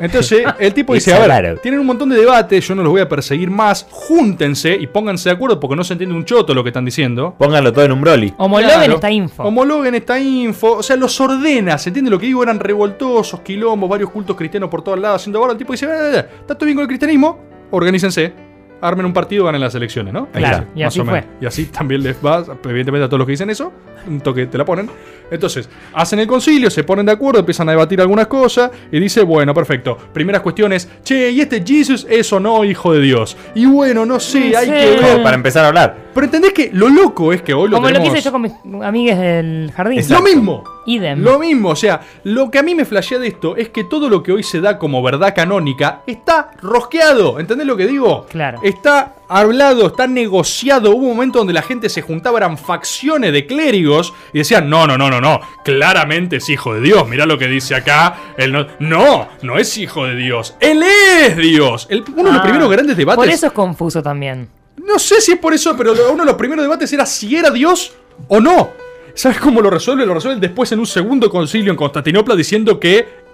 Entonces, 0.00 0.44
el 0.58 0.72
tipo 0.74 0.94
dice, 0.94 1.12
a 1.14 1.18
ver, 1.26 1.58
tienen 1.60 1.80
un 1.80 1.86
montón 1.86 2.08
de 2.08 2.16
debates, 2.16 2.66
yo 2.66 2.74
no 2.74 2.82
los 2.82 2.90
voy 2.90 3.00
a 3.02 3.08
perseguir 3.08 3.50
más, 3.50 3.86
júntense 3.90 4.74
y 4.74 4.86
pónganse 4.86 5.28
de 5.28 5.34
acuerdo 5.34 5.60
porque 5.60 5.76
no 5.76 5.84
se 5.84 5.92
entiende 5.94 6.14
un 6.16 6.24
choto 6.24 6.54
lo 6.54 6.62
que 6.62 6.70
están 6.70 6.84
diciendo. 6.84 7.34
Pónganlo 7.38 7.72
todo 7.72 7.84
en 7.84 7.92
un 7.92 8.00
broly. 8.00 8.34
Homologuen 8.38 8.76
Claro. 8.78 8.94
esta 8.94 9.10
info. 9.10 9.42
Homologuen 9.44 9.94
esta 9.94 10.18
info, 10.18 10.78
o 10.78 10.82
sea, 10.82 10.96
los 10.96 11.20
ordena, 11.20 11.78
¿se 11.78 11.90
entiende 11.90 12.10
lo 12.10 12.18
que 12.18 12.26
digo? 12.26 12.42
Eran 12.42 12.58
revoltosos, 12.58 13.40
quilombos, 13.40 13.88
varios 13.90 14.10
cultos 14.10 14.36
cristianos 14.36 14.70
por 14.70 14.82
todos 14.82 14.98
lados 14.98 15.20
haciendo 15.22 15.38
ahora. 15.38 15.52
El 15.52 15.58
tipo 15.58 15.72
dice, 15.72 15.86
"Eh, 15.86 15.88
eh, 16.18 16.26
está 16.40 16.54
todo 16.54 16.64
bien 16.66 16.76
con 16.76 16.82
el 16.82 16.88
cristianismo, 16.88 17.38
organícense. 17.70 18.32
Armen 18.80 19.06
un 19.06 19.12
partido, 19.12 19.44
ganen 19.44 19.60
las 19.60 19.74
elecciones, 19.74 20.12
¿no? 20.12 20.26
Claro, 20.26 20.66
Ahí 20.74 20.80
y 20.80 20.82
así 20.82 21.00
o 21.00 21.04
menos. 21.04 21.24
fue. 21.24 21.30
Y 21.40 21.46
así 21.46 21.64
también 21.66 22.02
les 22.02 22.16
va, 22.16 22.44
evidentemente, 22.64 23.04
a 23.04 23.08
todos 23.08 23.18
los 23.18 23.26
que 23.26 23.32
dicen 23.32 23.48
eso, 23.50 23.72
un 24.06 24.20
toque 24.20 24.46
te 24.46 24.58
la 24.58 24.64
ponen. 24.64 24.88
Entonces, 25.30 25.68
hacen 25.94 26.18
el 26.18 26.26
concilio, 26.26 26.70
se 26.70 26.84
ponen 26.84 27.06
de 27.06 27.12
acuerdo, 27.12 27.40
empiezan 27.40 27.68
a 27.68 27.72
debatir 27.72 28.00
algunas 28.00 28.26
cosas 28.26 28.70
y 28.92 29.00
dice, 29.00 29.22
bueno, 29.22 29.54
perfecto. 29.54 29.96
Primeras 30.12 30.42
cuestiones, 30.42 30.88
che, 31.02 31.30
¿y 31.30 31.40
este 31.40 31.62
Jesus 31.66 32.06
es 32.08 32.32
o 32.32 32.38
no 32.38 32.64
hijo 32.64 32.92
de 32.92 33.00
Dios? 33.00 33.36
Y 33.54 33.66
bueno, 33.66 34.04
no 34.04 34.20
sé, 34.20 34.56
hay 34.56 34.66
que 34.66 35.00
ver. 35.00 35.22
Para 35.22 35.36
empezar 35.36 35.64
a 35.64 35.68
hablar. 35.68 36.05
Pero 36.16 36.24
entendés 36.24 36.52
que 36.52 36.70
lo 36.72 36.88
loco 36.88 37.32
es 37.32 37.42
que 37.42 37.54
hoy 37.54 37.68
lo 37.68 37.76
Como 37.76 37.88
lo 37.90 38.00
que 38.00 38.06
hice 38.08 38.20
yo 38.22 38.32
con 38.32 38.42
mis 38.42 38.52
amigues 38.82 39.16
del 39.18 39.70
jardín. 39.76 40.02
Lo 40.08 40.22
mismo. 40.22 40.64
Idem. 40.86 41.20
Lo 41.20 41.38
mismo, 41.40 41.70
o 41.70 41.76
sea, 41.76 42.00
lo 42.24 42.48
que 42.50 42.58
a 42.60 42.62
mí 42.62 42.74
me 42.74 42.84
flashea 42.84 43.18
de 43.18 43.26
esto 43.28 43.56
es 43.56 43.68
que 43.70 43.82
todo 43.84 44.08
lo 44.08 44.22
que 44.22 44.30
hoy 44.32 44.42
se 44.44 44.60
da 44.60 44.78
como 44.78 45.02
verdad 45.02 45.34
canónica 45.34 46.02
está 46.06 46.50
rosqueado. 46.62 47.38
¿Entendés 47.40 47.66
lo 47.66 47.76
que 47.76 47.86
digo? 47.86 48.24
Claro. 48.30 48.60
Está 48.62 49.14
hablado, 49.28 49.88
está 49.88 50.06
negociado. 50.06 50.90
Hubo 50.92 51.06
un 51.08 51.16
momento 51.16 51.38
donde 51.38 51.52
la 51.52 51.62
gente 51.62 51.88
se 51.88 52.02
juntaba, 52.02 52.38
eran 52.38 52.56
facciones 52.56 53.32
de 53.32 53.46
clérigos 53.46 54.14
y 54.32 54.38
decían: 54.38 54.70
No, 54.70 54.86
no, 54.86 54.96
no, 54.96 55.10
no, 55.10 55.20
no. 55.20 55.40
Claramente 55.64 56.36
es 56.36 56.48
hijo 56.48 56.74
de 56.74 56.80
Dios. 56.80 57.08
Mirá 57.08 57.26
lo 57.26 57.36
que 57.36 57.48
dice 57.48 57.74
acá. 57.74 58.14
Él 58.38 58.52
no, 58.52 58.66
no, 58.78 59.28
no 59.42 59.58
es 59.58 59.76
hijo 59.76 60.06
de 60.06 60.14
Dios. 60.14 60.54
Él 60.60 60.82
es 60.84 61.36
Dios. 61.36 61.88
El- 61.90 62.04
uno 62.14 62.24
de 62.28 62.32
los 62.32 62.40
Ah, 62.40 62.42
primeros 62.44 62.70
grandes 62.70 62.96
debates. 62.96 63.16
Por 63.24 63.28
eso 63.28 63.46
es 63.48 63.52
confuso 63.52 64.02
también. 64.02 64.48
No 64.84 64.98
sé 64.98 65.20
si 65.20 65.32
es 65.32 65.38
por 65.38 65.52
eso, 65.54 65.76
pero 65.76 65.94
lo- 65.94 66.12
uno 66.12 66.22
de 66.22 66.26
los 66.26 66.34
primeros 66.36 66.64
debates 66.64 66.92
era 66.92 67.06
si 67.06 67.36
era 67.36 67.50
Dios 67.50 67.92
o 68.28 68.40
no. 68.40 68.70
¿Sabes 69.14 69.38
cómo 69.38 69.60
lo 69.60 69.70
resuelve? 69.70 70.04
Lo 70.04 70.14
resuelve 70.14 70.40
después 70.40 70.70
en 70.72 70.78
un 70.78 70.86
segundo 70.86 71.30
concilio 71.30 71.70
en 71.70 71.76
Constantinopla 71.76 72.36
diciendo 72.36 72.78
que 72.78 73.24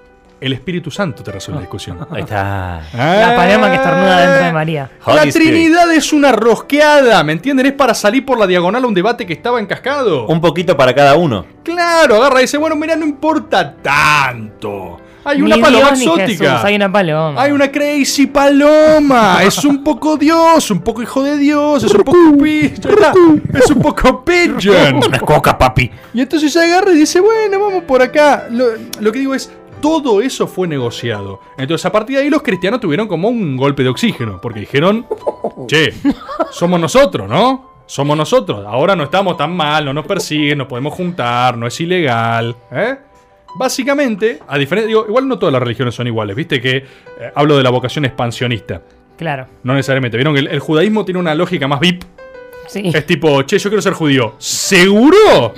el 0.40 0.52
Espíritu 0.52 0.90
Santo 0.90 1.23
te 1.23 1.31
resuelve 1.33 1.59
la 1.59 1.62
discusión. 1.62 1.99
Ahí 2.11 2.23
está. 2.23 2.83
La 2.93 3.35
paloma 3.37 3.69
que 3.71 3.76
estornuda 3.76 4.21
dentro 4.26 4.45
de 4.47 4.52
María. 4.52 4.90
La. 5.07 5.23
Trinidad 5.33 5.93
es 5.93 6.12
una 6.12 6.33
rosqueada, 6.33 7.23
¿me 7.25 7.33
entienden? 7.33 7.66
Es 7.66 7.73
para 7.73 7.95
salir 7.95 8.25
por 8.25 8.38
la 8.38 8.47
diagonal 8.47 8.85
a 8.85 8.87
un 8.87 8.95
debate 8.95 9.26
que 9.26 9.33
estaba 9.33 9.61
encascado. 9.61 10.26
Un 10.26 10.40
poquito 10.40 10.76
para 10.76 10.95
cada 10.95 11.16
uno. 11.16 11.45
Claro, 11.64 12.16
agarra 12.16 12.38
y 12.40 12.43
dice, 12.43 12.59
bueno, 12.59 12.76
mira, 12.76 12.95
no 12.97 13.05
importa 13.05 13.75
tanto. 13.83 14.99
Hay 15.25 15.38
Ni 15.38 15.45
una 15.45 15.57
paloma 15.57 15.93
Dios 15.93 16.00
exótica. 16.00 16.50
Jesús, 16.50 16.64
hay 16.64 16.75
una 16.75 16.93
paloma. 16.93 17.43
Hay 17.43 17.52
una 17.52 17.71
crazy 17.71 18.26
paloma. 18.26 19.38
Es 19.43 19.64
un 19.64 19.85
poco 19.85 20.17
Dios, 20.17 20.71
un 20.71 20.81
poco 20.81 21.02
hijo 21.02 21.23
de 21.23 21.37
Dios, 21.37 21.85
es 21.85 21.95
un 21.95 22.02
poco 22.02 22.37
pigeon. 22.43 23.43
Es 23.55 23.71
un 23.71 23.81
poco 23.81 24.25
pigeon. 24.25 24.97
Una 24.97 25.21
coca, 25.21 25.57
papi. 25.57 25.91
Y 26.14 26.21
entonces 26.21 26.52
se 26.52 26.61
agarra 26.61 26.93
y 26.93 26.97
dice, 26.97 27.21
bueno, 27.21 27.59
vamos 27.61 27.85
por 27.85 28.02
acá. 28.02 28.47
Lo, 28.50 28.67
lo 29.00 29.12
que 29.12 29.19
digo 29.21 29.35
es, 29.35 29.50
todo 29.83 30.23
eso 30.23 30.47
fue 30.47 30.67
negociado. 30.67 31.41
Entonces 31.59 31.85
a 31.85 31.93
partir 31.93 32.17
de 32.17 32.23
ahí 32.23 32.31
los 32.31 32.43
cristianos 32.43 32.81
tuvieron 32.81 33.09
como 33.09 33.29
un 33.29 33.57
golpe 33.57 33.83
de 33.83 33.91
oxígeno, 33.91 34.41
porque 34.41 34.61
dijeron, 34.61 35.07
che, 35.67 35.93
somos 36.50 36.81
nosotros, 36.81 37.29
¿no? 37.29 37.73
Somos 37.85 38.17
nosotros. 38.17 38.64
Ahora 38.67 38.97
no 38.97 39.05
estamos 39.05 39.37
tan 39.37 39.55
mal, 39.55 39.85
no 39.85 39.93
nos 39.93 40.07
persiguen, 40.07 40.59
nos 40.59 40.69
podemos 40.69 40.95
juntar, 40.95 41.59
no 41.59 41.67
es 41.67 41.79
ilegal. 41.81 42.57
¿eh? 42.71 42.97
Básicamente, 43.56 44.40
a 44.49 44.59
diferencia, 44.59 44.88
digo, 44.88 45.04
igual 45.06 45.28
no 45.28 45.38
todas 45.38 45.52
las 45.52 45.62
religiones 45.62 45.94
son 45.94 46.06
iguales, 46.06 46.35
viste 46.35 46.61
que 46.61 46.76
eh, 46.76 46.85
hablo 47.35 47.56
de 47.56 47.62
la 47.62 47.71
vocación 47.71 48.04
expansionista. 48.04 48.80
Claro. 49.16 49.47
No 49.62 49.75
necesariamente. 49.75 50.16
Vieron 50.16 50.35
que 50.35 50.40
el, 50.40 50.49
el 50.49 50.59
judaísmo 50.61 51.04
tiene 51.04 51.21
una 51.21 51.35
lógica 51.35 51.68
más 51.68 51.80
VIP. 51.80 52.02
Sí. 52.66 52.90
Es 52.94 53.06
tipo, 53.06 53.42
che, 53.42 53.59
yo 53.59 53.68
quiero 53.71 53.82
ser 53.82 53.92
judío. 53.92 54.35
¿Seguro? 54.38 55.52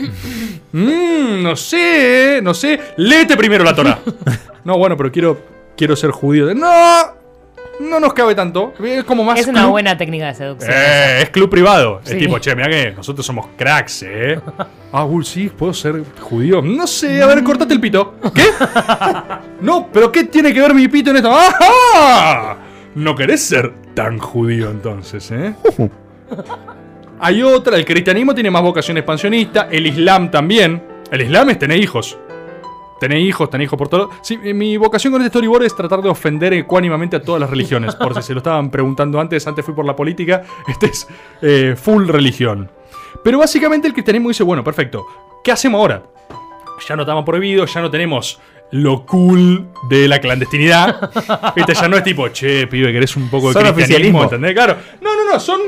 Mmm, 0.72 1.42
no 1.42 1.54
sé, 1.56 2.40
no 2.42 2.52
sé. 2.54 2.78
Léete 2.96 3.36
primero 3.36 3.64
la 3.64 3.74
Torah. 3.74 3.98
No, 4.64 4.78
bueno, 4.78 4.96
pero 4.96 5.12
quiero, 5.12 5.38
quiero 5.76 5.94
ser 5.94 6.10
judío. 6.10 6.54
No, 6.54 6.66
no 7.80 8.00
nos 8.00 8.12
cabe 8.14 8.34
tanto. 8.34 8.72
Es 8.82 9.04
como 9.04 9.24
más. 9.24 9.38
Es 9.40 9.46
una 9.46 9.60
club- 9.62 9.70
buena 9.72 9.96
técnica 9.96 10.26
de 10.26 10.34
seducción. 10.34 10.72
Eh, 10.74 11.22
es 11.22 11.30
club 11.30 11.50
privado. 11.50 12.00
Es 12.04 12.10
Sí. 12.10 12.18
tipo, 12.18 12.38
che, 12.38 12.54
mira 12.54 12.68
que 12.68 12.92
nosotros 12.92 13.24
somos 13.26 13.46
cracks, 13.56 14.02
eh. 14.04 14.38
Ah, 14.96 15.04
uy, 15.04 15.24
sí, 15.24 15.48
puedo 15.48 15.72
ser 15.74 16.02
judío. 16.20 16.62
No 16.62 16.86
sé, 16.86 17.20
a 17.20 17.26
ver, 17.26 17.42
cortate 17.42 17.74
el 17.74 17.80
pito. 17.80 18.14
¿Qué? 18.34 18.44
No, 19.60 19.88
pero 19.92 20.12
¿qué 20.12 20.24
tiene 20.24 20.52
que 20.54 20.60
ver 20.60 20.74
mi 20.74 20.86
pito 20.88 21.10
en 21.10 21.16
esto? 21.16 21.32
¡Ajá! 21.32 22.56
No 22.94 23.14
querés 23.16 23.42
ser 23.42 23.72
tan 23.94 24.18
judío 24.18 24.70
entonces, 24.70 25.30
¿eh? 25.32 25.54
Hay 27.20 27.42
otra, 27.42 27.76
el 27.76 27.84
cristianismo 27.84 28.34
tiene 28.34 28.50
más 28.50 28.62
vocación 28.62 28.96
expansionista, 28.98 29.68
el 29.70 29.86
islam 29.86 30.30
también. 30.30 30.82
El 31.10 31.22
islam 31.22 31.50
es 31.50 31.58
tener 31.58 31.78
hijos. 31.80 32.18
Tener 32.98 33.18
hijos, 33.18 33.50
tener 33.50 33.64
hijos 33.64 33.78
por 33.78 33.88
todo. 33.88 34.10
Sí, 34.22 34.38
eh, 34.42 34.54
mi 34.54 34.76
vocación 34.76 35.12
con 35.12 35.20
este 35.22 35.30
storyboard 35.30 35.64
es 35.64 35.74
tratar 35.74 36.00
de 36.00 36.08
ofender 36.08 36.52
ecuánimamente 36.52 37.16
a 37.16 37.22
todas 37.22 37.40
las 37.40 37.50
religiones. 37.50 37.94
Por 37.96 38.14
si 38.14 38.22
se 38.22 38.32
lo 38.32 38.38
estaban 38.38 38.70
preguntando 38.70 39.20
antes, 39.20 39.46
antes 39.46 39.64
fui 39.64 39.74
por 39.74 39.84
la 39.84 39.96
política, 39.96 40.42
este 40.68 40.86
es 40.86 41.06
eh, 41.42 41.74
full 41.76 42.06
religión. 42.08 42.70
Pero 43.22 43.38
básicamente 43.38 43.88
el 43.88 43.94
cristianismo 43.94 44.28
dice, 44.28 44.42
bueno, 44.42 44.62
perfecto, 44.62 45.06
¿qué 45.42 45.52
hacemos 45.52 45.80
ahora? 45.80 46.02
Ya 46.88 46.96
no 46.96 47.02
estamos 47.02 47.24
prohibidos, 47.24 47.72
ya 47.72 47.80
no 47.80 47.90
tenemos 47.90 48.40
lo 48.70 49.06
cool 49.06 49.68
de 49.88 50.08
la 50.08 50.20
clandestinidad. 50.20 51.10
Viste, 51.54 51.74
ya 51.80 51.88
no 51.88 51.96
es 51.96 52.04
tipo, 52.04 52.28
che, 52.28 52.66
pibe, 52.66 52.92
querés 52.92 53.16
un 53.16 53.28
poco 53.28 53.48
de 53.48 53.54
Son 53.54 53.72
cristianismo. 53.74 54.24
¿entendés? 54.24 54.52
Claro. 54.52 54.76
No, 55.00 55.14
no, 55.14 55.32
no, 55.32 55.40
son 55.40 55.60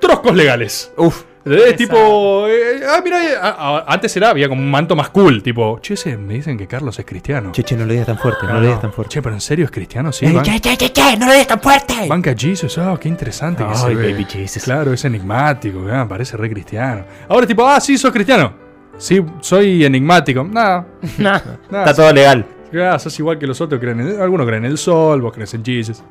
troscos 0.00 0.34
legales. 0.34 0.92
Uf. 0.96 1.24
¿Entendés? 1.52 1.76
Tipo, 1.76 2.46
eh, 2.48 2.80
ah, 2.88 3.00
mira, 3.02 3.24
eh, 3.24 3.34
ah, 3.40 3.56
ah, 3.58 3.84
antes 3.88 4.16
era, 4.16 4.30
había 4.30 4.48
como 4.48 4.60
un 4.62 4.70
manto 4.70 4.94
más 4.96 5.10
cool, 5.10 5.42
tipo, 5.42 5.78
che, 5.80 5.96
se- 5.96 6.16
me 6.16 6.34
dicen 6.34 6.56
que 6.58 6.66
Carlos 6.66 6.98
es 6.98 7.04
cristiano. 7.06 7.52
Che, 7.52 7.62
che, 7.64 7.76
no 7.76 7.84
lo 7.86 7.92
digas 7.92 8.06
tan 8.06 8.18
fuerte, 8.18 8.46
no, 8.46 8.52
Ah, 8.52 8.54
lo 8.56 8.60
digas 8.62 8.80
tan 8.80 8.92
fuerte. 8.92 9.14
Che, 9.14 9.22
pero 9.22 9.34
en 9.34 9.40
serio 9.40 9.64
es 9.64 9.70
cristiano, 9.70 10.12
sí. 10.12 10.26
Eh, 10.26 10.32
Ban- 10.32 10.42
che, 10.44 10.60
che, 10.60 10.76
che, 10.76 10.92
che, 10.92 11.16
no 11.16 11.26
lo 11.26 11.32
digas 11.32 11.46
tan 11.46 11.60
fuerte. 11.60 11.94
Banca 12.08 12.34
Jesus, 12.36 12.76
ah, 12.78 12.96
qué 13.00 13.08
interesante 13.08 13.64
que 13.64 13.70
Ay, 13.70 13.76
se 13.76 13.94
ve. 13.94 14.12
baby 14.12 14.24
Jesus. 14.24 14.62
Claro, 14.64 14.92
es 14.92 15.04
enigmático, 15.04 15.84
ah, 15.90 16.06
parece 16.08 16.36
re 16.36 16.50
cristiano. 16.50 17.04
Ahora 17.28 17.46
tipo, 17.46 17.66
ah, 17.66 17.80
sí, 17.80 17.96
sos 17.98 18.12
cristiano. 18.12 18.52
Sí, 18.96 19.24
soy 19.40 19.84
enigmático. 19.84 20.42
Nah, 20.44 20.82
Nah. 21.18 21.40
nah, 21.70 21.78
Está 21.84 21.94
todo 21.94 22.12
legal. 22.12 22.44
Ah, 22.74 22.98
sos 22.98 23.18
igual 23.18 23.38
que 23.38 23.46
los 23.46 23.58
otros, 23.62 23.80
creen 23.80 24.00
en, 24.00 24.20
algunos 24.20 24.46
creen 24.46 24.64
en 24.66 24.72
el 24.72 24.76
sol, 24.78 25.22
vos 25.22 25.32
crees 25.32 25.54
en 25.54 25.64
Jesus. 25.64 26.02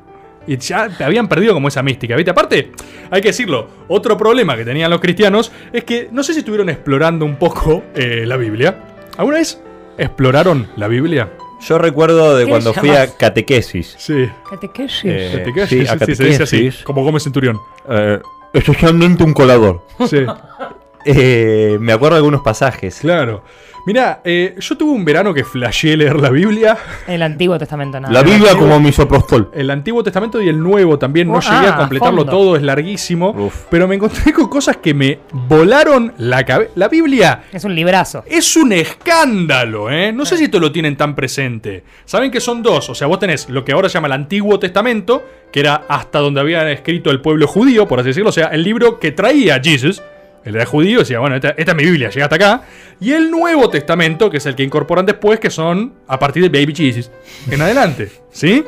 Y 0.48 0.56
ya 0.56 0.88
te 0.88 1.04
habían 1.04 1.28
perdido 1.28 1.52
como 1.52 1.68
esa 1.68 1.82
mística, 1.82 2.16
¿viste? 2.16 2.30
Aparte, 2.30 2.72
hay 3.10 3.20
que 3.20 3.28
decirlo, 3.28 3.68
otro 3.86 4.16
problema 4.16 4.56
que 4.56 4.64
tenían 4.64 4.90
los 4.90 5.00
cristianos 5.00 5.52
es 5.72 5.84
que 5.84 6.08
no 6.10 6.22
sé 6.22 6.32
si 6.32 6.40
estuvieron 6.40 6.70
explorando 6.70 7.26
un 7.26 7.36
poco 7.36 7.84
eh, 7.94 8.24
la 8.26 8.38
Biblia. 8.38 8.82
¿Alguna 9.18 9.38
vez 9.38 9.62
exploraron 9.98 10.66
la 10.76 10.88
Biblia? 10.88 11.30
Yo 11.60 11.76
recuerdo 11.76 12.36
de 12.36 12.44
¿Qué 12.44 12.50
cuando 12.50 12.72
fui 12.72 12.90
a 12.90 13.14
catequesis. 13.14 13.94
Sí. 13.98 14.26
Catequesis. 14.48 15.04
Eh, 15.04 15.30
¿Catequesis? 15.38 15.88
sí, 15.88 15.94
a 16.02 16.06
Sí, 16.06 16.14
se 16.14 16.24
dice 16.24 16.42
así, 16.44 16.70
como 16.82 17.02
Gómez 17.02 17.24
Centurión. 17.24 17.58
Eh, 17.88 18.20
especialmente 18.54 19.24
un 19.24 19.34
colador. 19.34 19.82
Sí, 20.08 20.24
Eh, 21.04 21.78
me 21.80 21.92
acuerdo 21.92 22.16
de 22.16 22.18
algunos 22.18 22.42
pasajes. 22.42 22.98
claro. 23.00 23.42
Mirá, 23.86 24.20
eh, 24.22 24.54
yo 24.58 24.76
tuve 24.76 24.90
un 24.90 25.02
verano 25.02 25.32
que 25.32 25.44
flasheé 25.44 25.96
leer 25.96 26.20
la 26.20 26.28
Biblia. 26.28 26.76
El 27.06 27.22
Antiguo 27.22 27.56
Testamento, 27.58 27.98
nada. 27.98 28.12
La. 28.12 28.22
Biblia 28.22 28.54
como 28.54 28.78
misoprostol. 28.78 29.50
El 29.54 29.70
Antiguo 29.70 30.02
Testamento 30.04 30.42
y 30.42 30.48
el 30.48 30.62
Nuevo 30.62 30.98
también. 30.98 31.28
No 31.28 31.38
Oh, 31.38 31.40
llegué 31.40 31.68
a 31.68 31.74
ah, 31.74 31.76
completarlo 31.78 32.18
fondo. 32.18 32.30
todo, 32.32 32.56
es 32.56 32.62
larguísimo. 32.62 33.30
Uf. 33.30 33.64
Pero 33.70 33.88
me 33.88 33.94
encontré 33.94 34.34
con 34.34 34.48
cosas 34.48 34.76
que 34.76 34.92
me 34.92 35.20
volaron 35.32 36.12
la 36.18 36.44
cabeza. 36.44 36.70
La 36.74 36.88
Biblia 36.88 37.44
Es 37.50 37.64
un 37.64 37.74
librazo. 37.74 38.24
es 38.26 38.56
un 38.56 38.72
escándalo, 38.72 39.90
¿eh? 39.90 40.12
No 40.12 40.26
sé 40.26 40.36
si 40.36 40.44
esto 40.44 40.60
lo 40.60 40.70
tienen 40.70 40.96
tan 40.96 41.14
presente. 41.14 41.82
Saben 42.04 42.30
que 42.30 42.40
son 42.40 42.62
dos. 42.62 42.90
O 42.90 42.94
sea, 42.94 43.06
vos 43.06 43.18
tenés 43.18 43.48
lo 43.48 43.64
que 43.64 43.72
ahora 43.72 43.88
se 43.88 43.94
llama 43.94 44.08
el 44.08 44.12
Antiguo 44.12 44.58
Testamento, 44.58 45.24
que 45.50 45.60
era 45.60 45.84
hasta 45.88 46.18
donde 46.18 46.40
había 46.40 46.70
escrito 46.70 47.10
el 47.10 47.22
pueblo 47.22 47.46
judío, 47.46 47.88
por 47.88 48.00
así 48.00 48.08
decirlo. 48.08 48.28
O 48.28 48.32
sea, 48.32 48.48
el 48.48 48.62
libro 48.64 48.98
que 48.98 49.12
traía 49.12 49.58
Jesus. 49.62 50.02
Él 50.44 50.54
era 50.54 50.64
judío, 50.66 51.00
decía, 51.00 51.18
bueno, 51.18 51.36
esta, 51.36 51.50
esta 51.50 51.72
es 51.72 51.76
mi 51.76 51.84
Biblia, 51.84 52.10
llega 52.10 52.26
hasta 52.26 52.36
acá. 52.36 52.62
Y 53.00 53.12
el 53.12 53.30
Nuevo 53.30 53.68
Testamento, 53.70 54.30
que 54.30 54.38
es 54.38 54.46
el 54.46 54.54
que 54.54 54.62
incorporan 54.62 55.06
después, 55.06 55.38
que 55.40 55.50
son 55.50 55.94
a 56.06 56.18
partir 56.18 56.42
de 56.42 56.48
Baby 56.48 56.74
Jesus 56.74 57.10
en 57.50 57.60
adelante. 57.60 58.10
¿Sí? 58.30 58.64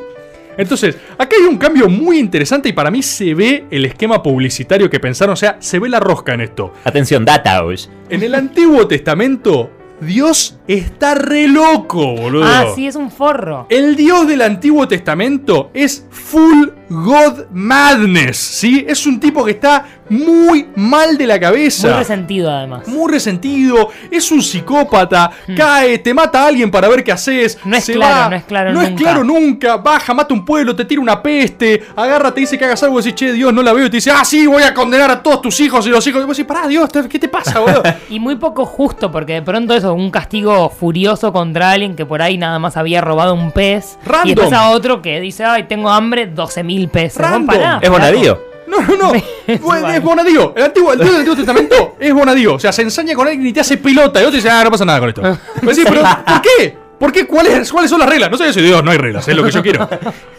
Entonces, 0.57 0.97
acá 1.17 1.35
hay 1.39 1.45
un 1.47 1.57
cambio 1.57 1.89
muy 1.89 2.19
interesante 2.19 2.69
y 2.69 2.73
para 2.73 2.91
mí 2.91 3.01
se 3.01 3.33
ve 3.33 3.65
el 3.71 3.85
esquema 3.85 4.21
publicitario 4.21 4.89
que 4.89 4.99
pensaron, 4.99 5.33
o 5.33 5.37
sea, 5.37 5.57
se 5.59 5.79
ve 5.79 5.89
la 5.89 5.99
rosca 5.99 6.33
en 6.33 6.41
esto. 6.41 6.73
Atención, 6.83 7.25
Dataos. 7.25 7.89
En 8.09 8.21
el 8.21 8.35
Antiguo 8.35 8.87
Testamento, 8.87 9.71
Dios 10.01 10.59
está 10.67 11.15
re 11.15 11.47
loco, 11.47 12.15
boludo. 12.15 12.43
Ah, 12.45 12.65
sí, 12.75 12.87
es 12.87 12.95
un 12.95 13.11
forro. 13.11 13.67
El 13.69 13.95
Dios 13.95 14.27
del 14.27 14.41
Antiguo 14.41 14.87
Testamento 14.87 15.71
es 15.73 16.05
full 16.09 16.69
God 16.91 17.45
madness, 17.51 18.37
¿sí? 18.37 18.85
Es 18.87 19.05
un 19.05 19.19
tipo 19.19 19.45
que 19.45 19.51
está 19.51 19.85
muy 20.09 20.67
mal 20.75 21.17
de 21.17 21.25
la 21.25 21.39
cabeza. 21.39 21.87
Muy 21.87 21.97
resentido, 21.99 22.51
además. 22.51 22.85
Muy 22.87 23.09
resentido, 23.09 23.89
es 24.11 24.29
un 24.29 24.41
psicópata, 24.41 25.31
cae, 25.55 25.99
te 25.99 26.13
mata 26.13 26.43
a 26.43 26.47
alguien 26.47 26.69
para 26.69 26.89
ver 26.89 27.01
qué 27.01 27.13
haces. 27.13 27.57
Hmm. 27.63 27.69
No 27.69 27.77
es 27.77 27.85
se 27.85 27.93
claro, 27.93 28.15
va, 28.23 28.29
no 28.29 28.35
es 28.35 28.43
claro 28.43 28.73
No 28.73 28.81
es 28.81 28.89
nunca. 28.89 29.01
claro 29.03 29.23
nunca, 29.23 29.77
baja, 29.77 30.13
mata 30.13 30.33
un 30.33 30.43
pueblo, 30.43 30.75
te 30.75 30.83
tira 30.83 30.99
una 31.01 31.23
peste, 31.23 31.81
agarra, 31.95 32.33
te 32.33 32.41
dice 32.41 32.57
que 32.57 32.65
hagas 32.65 32.83
algo, 32.83 32.97
decís, 32.97 33.15
che, 33.15 33.31
Dios, 33.31 33.53
no 33.53 33.63
la 33.63 33.71
veo, 33.71 33.85
y 33.85 33.89
te 33.89 33.97
dice, 33.97 34.11
ah, 34.11 34.25
sí, 34.25 34.45
voy 34.45 34.63
a 34.63 34.73
condenar 34.73 35.09
a 35.11 35.23
todos 35.23 35.41
tus 35.41 35.59
hijos 35.61 35.87
y 35.87 35.89
los 35.89 36.05
hijos. 36.05 36.21
Y 36.21 36.25
vos 36.25 36.35
decís, 36.35 36.47
pará, 36.53 36.67
Dios, 36.67 36.89
¿qué 37.09 37.17
te 37.19 37.29
pasa, 37.29 37.59
boludo? 37.59 37.83
Y 38.09 38.19
muy 38.19 38.35
poco 38.35 38.65
justo, 38.65 39.09
porque 39.09 39.33
de 39.35 39.41
pronto 39.41 39.73
eso, 39.73 39.93
un 39.93 40.11
castigo 40.11 40.69
furioso 40.69 41.31
contra 41.31 41.71
alguien 41.71 41.95
que 41.95 42.05
por 42.05 42.21
ahí 42.21 42.37
nada 42.37 42.59
más 42.59 42.75
había 42.75 42.99
robado 42.99 43.33
un 43.33 43.51
pez. 43.51 43.97
Random. 44.03 44.27
Y 44.27 44.35
después 44.35 44.53
a 44.53 44.71
otro 44.71 45.01
que 45.01 45.21
dice, 45.21 45.45
ay, 45.45 45.63
tengo 45.63 45.89
hambre, 45.89 46.27
12 46.27 46.63
mil 46.81 46.89
pesos. 46.89 47.21
Random. 47.21 47.45
Bueno, 47.45 47.63
pará, 47.63 47.79
Es 47.81 47.89
Bonadío. 47.89 48.51
No, 48.67 48.81
no, 48.81 48.95
no. 48.95 49.11
Bueno, 49.59 49.81
vale. 49.83 49.97
es 49.97 50.03
Bonadío. 50.03 50.53
El, 50.55 50.63
antiguo, 50.63 50.93
el 50.93 50.99
Dios 50.99 51.11
del 51.11 51.19
Antiguo 51.19 51.35
Testamento 51.35 51.95
es 51.99 52.13
Bonadío. 52.13 52.55
O 52.55 52.59
sea, 52.59 52.71
se 52.71 52.81
ensaña 52.81 53.13
con 53.15 53.27
alguien 53.27 53.45
y 53.47 53.53
te 53.53 53.59
hace 53.59 53.77
pelota. 53.77 54.21
Y 54.21 54.23
otro 54.23 54.35
dice, 54.35 54.49
ah, 54.49 54.63
no 54.63 54.71
pasa 54.71 54.85
nada 54.85 54.99
con 54.99 55.09
esto. 55.09 55.21
Pero 55.59 55.73
sí, 55.73 55.83
pero 55.83 56.01
¿por 56.01 56.41
qué? 56.41 56.77
¿Por 56.97 57.11
qué? 57.11 57.25
¿Cuáles, 57.25 57.71
¿Cuáles 57.71 57.89
son 57.89 57.99
las 57.99 58.07
reglas? 58.07 58.29
No 58.29 58.37
sé, 58.37 58.45
yo 58.45 58.53
soy 58.53 58.63
Dios, 58.63 58.83
no 58.83 58.91
hay 58.91 58.97
reglas, 58.97 59.27
es 59.27 59.35
lo 59.35 59.43
que 59.43 59.49
yo 59.49 59.63
quiero. 59.63 59.89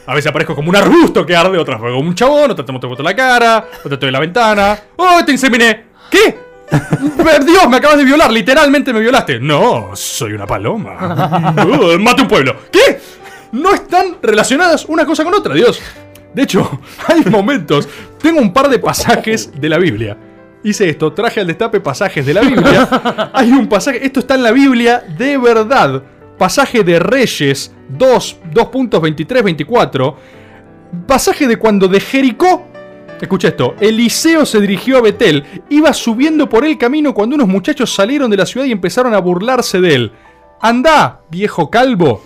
A 0.06 0.14
veces 0.14 0.30
aparezco 0.30 0.54
como 0.54 0.70
un 0.70 0.76
arbusto 0.76 1.26
que 1.26 1.34
arde, 1.34 1.58
otras 1.58 1.80
como 1.80 1.98
un 1.98 2.14
chabón, 2.14 2.52
otra 2.52 2.64
te 2.64 2.70
muestro 2.70 3.02
la 3.02 3.16
cara, 3.16 3.66
otra 3.80 3.94
estoy 3.94 4.08
en 4.08 4.12
la 4.12 4.20
ventana. 4.20 4.78
¡Oh, 4.94 5.24
te 5.24 5.32
inseminé! 5.32 5.86
¿Qué? 6.08 6.38
Pero, 7.16 7.44
Dios, 7.44 7.68
me 7.68 7.78
acabas 7.78 7.98
de 7.98 8.04
violar, 8.04 8.30
literalmente 8.30 8.92
me 8.92 9.00
violaste. 9.00 9.40
No, 9.40 9.90
soy 9.94 10.34
una 10.34 10.46
paloma. 10.46 11.54
Uh, 11.62 11.98
mate 11.98 12.22
un 12.22 12.28
pueblo. 12.28 12.56
¿Qué? 12.70 13.00
No 13.52 13.74
están 13.74 14.16
relacionadas 14.22 14.84
una 14.86 15.04
cosa 15.04 15.24
con 15.24 15.34
otra, 15.34 15.54
Dios. 15.54 15.80
De 16.34 16.42
hecho, 16.42 16.80
hay 17.06 17.24
momentos. 17.30 17.88
Tengo 18.20 18.40
un 18.40 18.52
par 18.52 18.68
de 18.68 18.78
pasajes 18.78 19.50
de 19.58 19.68
la 19.68 19.78
Biblia. 19.78 20.16
Hice 20.64 20.88
esto, 20.88 21.12
traje 21.12 21.40
al 21.40 21.46
destape 21.46 21.80
pasajes 21.80 22.24
de 22.24 22.34
la 22.34 22.42
Biblia. 22.42 23.30
Hay 23.34 23.50
un 23.50 23.66
pasaje, 23.66 24.06
esto 24.06 24.20
está 24.20 24.36
en 24.36 24.44
la 24.44 24.52
Biblia 24.52 25.02
de 25.18 25.36
verdad. 25.36 26.04
Pasaje 26.38 26.84
de 26.84 27.00
Reyes 27.00 27.74
2, 27.88 28.36
2.23-24. 28.54 30.14
Pasaje 31.06 31.48
de 31.48 31.56
cuando 31.56 31.88
de 31.88 31.98
Jericó. 31.98 32.68
Escucha 33.20 33.48
esto. 33.48 33.74
Eliseo 33.80 34.46
se 34.46 34.60
dirigió 34.60 34.98
a 34.98 35.00
Betel. 35.00 35.44
Iba 35.68 35.92
subiendo 35.92 36.48
por 36.48 36.64
el 36.64 36.78
camino 36.78 37.12
cuando 37.12 37.34
unos 37.34 37.48
muchachos 37.48 37.92
salieron 37.92 38.30
de 38.30 38.36
la 38.36 38.46
ciudad 38.46 38.66
y 38.66 38.72
empezaron 38.72 39.14
a 39.14 39.18
burlarse 39.18 39.80
de 39.80 39.94
él. 39.94 40.12
Anda, 40.60 41.22
viejo 41.28 41.70
calvo. 41.70 42.22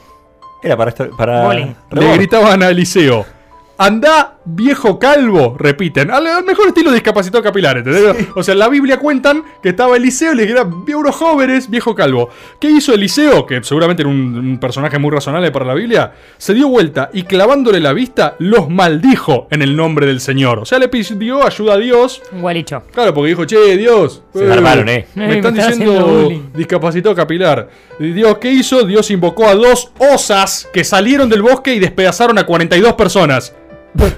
Era 0.62 0.76
para 0.76 0.90
esto. 0.90 1.08
Para. 1.16 1.54
Le 1.54 2.16
gritaban 2.16 2.62
a 2.62 2.68
Eliseo. 2.68 3.35
Anda, 3.78 4.38
viejo 4.46 4.98
calvo, 4.98 5.54
repiten. 5.58 6.10
Al, 6.10 6.26
al 6.26 6.44
mejor 6.44 6.68
estilo 6.68 6.92
discapacitado 6.92 7.42
capilar, 7.42 7.76
¿entendés? 7.76 8.28
O 8.34 8.42
sea, 8.42 8.52
en 8.52 8.58
la 8.58 8.68
Biblia 8.68 8.98
cuentan 8.98 9.44
que 9.62 9.68
estaba 9.70 9.96
Eliseo 9.96 10.32
y 10.32 10.36
le 10.36 10.42
dijeron, 10.46 10.84
unos 10.86 11.14
jóvenes, 11.14 11.68
viejo 11.68 11.94
calvo. 11.94 12.30
¿Qué 12.58 12.70
hizo 12.70 12.94
Eliseo? 12.94 13.44
Que 13.44 13.62
seguramente 13.62 14.02
era 14.02 14.08
un, 14.08 14.36
un 14.38 14.58
personaje 14.58 14.98
muy 14.98 15.10
razonable 15.10 15.50
para 15.50 15.66
la 15.66 15.74
Biblia. 15.74 16.12
Se 16.38 16.54
dio 16.54 16.68
vuelta 16.68 17.10
y 17.12 17.24
clavándole 17.24 17.80
la 17.80 17.92
vista, 17.92 18.34
los 18.38 18.70
maldijo 18.70 19.46
en 19.50 19.60
el 19.60 19.76
nombre 19.76 20.06
del 20.06 20.20
Señor. 20.20 20.58
O 20.60 20.64
sea, 20.64 20.78
le 20.78 20.88
pidió 20.88 21.44
ayuda 21.46 21.74
a 21.74 21.78
Dios. 21.78 22.22
Un 22.32 22.40
gualicho. 22.40 22.82
Claro, 22.92 23.12
porque 23.12 23.28
dijo, 23.28 23.44
che, 23.44 23.76
Dios. 23.76 24.22
Se 24.32 24.50
armaron, 24.50 24.88
eh. 24.88 25.06
Me 25.14 25.26
Me 25.28 25.36
están 25.36 25.54
diciendo 25.54 26.32
discapacitado 26.54 27.14
capilar. 27.14 27.68
Dios, 27.98 28.38
¿qué 28.38 28.50
hizo? 28.50 28.84
Dios 28.84 29.10
invocó 29.10 29.48
a 29.48 29.54
dos 29.54 29.92
osas 29.98 30.68
que 30.72 30.82
salieron 30.84 31.28
del 31.28 31.42
bosque 31.42 31.74
y 31.74 31.78
despedazaron 31.78 32.38
a 32.38 32.46
42 32.46 32.94
personas. 32.94 33.54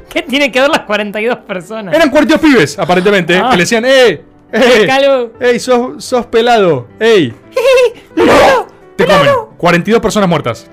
¿Qué 0.09 0.23
tiene 0.23 0.51
que 0.51 0.61
ver 0.61 0.71
las 0.71 0.81
42 0.81 1.39
personas? 1.39 1.95
Eran 1.95 2.11
42 2.11 2.41
pibes, 2.41 2.79
aparentemente, 2.79 3.37
Ah. 3.37 3.49
que 3.51 3.57
le 3.57 3.63
decían, 3.63 3.85
¡eh! 3.85 4.23
¡eh! 4.53 4.85
Calvo. 4.87 5.33
¡Ey, 5.41 5.59
sos, 5.61 6.05
sos 6.05 6.27
pelado! 6.27 6.89
¡Ey! 6.99 7.33
Te 8.97 9.05
comen. 9.07 9.31
42 9.57 10.01
personas 10.01 10.29
muertas. 10.29 10.69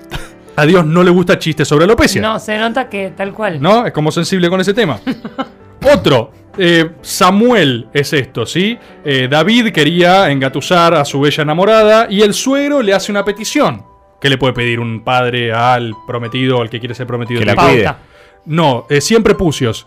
A 0.56 0.64
Dios 0.64 0.84
no 0.86 1.02
le 1.02 1.10
gusta 1.10 1.38
chistes 1.38 1.68
sobre 1.68 1.84
alopecia. 1.84 2.20
No, 2.22 2.38
se 2.38 2.56
nota 2.58 2.88
que 2.88 3.10
tal 3.16 3.32
cual. 3.34 3.60
¿No? 3.60 3.86
Es 3.86 3.92
como 3.92 4.10
sensible 4.10 4.48
con 4.48 4.60
ese 4.60 4.72
tema. 4.74 4.98
Otro. 5.94 6.32
eh, 6.58 6.92
Samuel 7.02 7.88
es 7.92 8.12
esto, 8.14 8.46
¿sí? 8.46 8.78
Eh, 9.04 9.28
David 9.30 9.70
quería 9.72 10.30
engatusar 10.30 10.94
a 10.94 11.04
su 11.04 11.20
bella 11.20 11.42
enamorada 11.42 12.06
y 12.08 12.22
el 12.22 12.32
suegro 12.32 12.80
le 12.82 12.94
hace 12.94 13.12
una 13.12 13.24
petición. 13.24 13.84
¿Qué 14.20 14.30
le 14.30 14.38
puede 14.38 14.54
pedir 14.54 14.80
un 14.80 15.04
padre 15.04 15.52
al 15.52 15.92
prometido, 16.06 16.62
al 16.62 16.70
que 16.70 16.80
quiere 16.80 16.94
ser 16.94 17.06
prometido? 17.06 17.40
Que 17.40 17.46
la. 17.46 17.54
Pauta. 17.54 17.98
No, 18.46 18.86
eh, 18.88 19.00
siempre 19.00 19.34
pucios. 19.34 19.86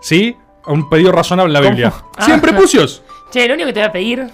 ¿Sí? 0.00 0.36
Un 0.66 0.88
pedido 0.88 1.12
razonable 1.12 1.50
en 1.50 1.52
la 1.54 1.60
¿Cómo? 1.60 1.70
Biblia. 1.70 1.92
Ah. 2.16 2.24
Siempre 2.24 2.52
pucios. 2.52 3.02
Che, 3.30 3.46
lo 3.46 3.54
único 3.54 3.66
que 3.68 3.72
te 3.72 3.80
voy 3.80 3.88
a 3.88 3.92
pedir. 3.92 4.26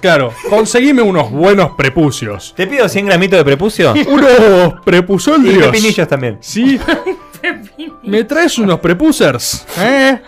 Claro, 0.00 0.32
conseguime 0.48 1.02
unos 1.02 1.30
buenos 1.30 1.70
prepucios. 1.76 2.54
Te 2.56 2.66
pido 2.66 2.88
100 2.88 3.06
gramitos 3.06 3.38
de 3.38 3.44
prepucio. 3.44 3.92
Unos 4.08 4.30
y 4.30 4.84
prepusoldrios. 4.84 5.66
pepinillos 5.66 6.08
también. 6.08 6.38
Sí. 6.40 6.80
¿Me 8.02 8.24
traes 8.24 8.58
unos 8.58 8.80
prepusers? 8.80 9.64
¿Eh? 9.78 10.20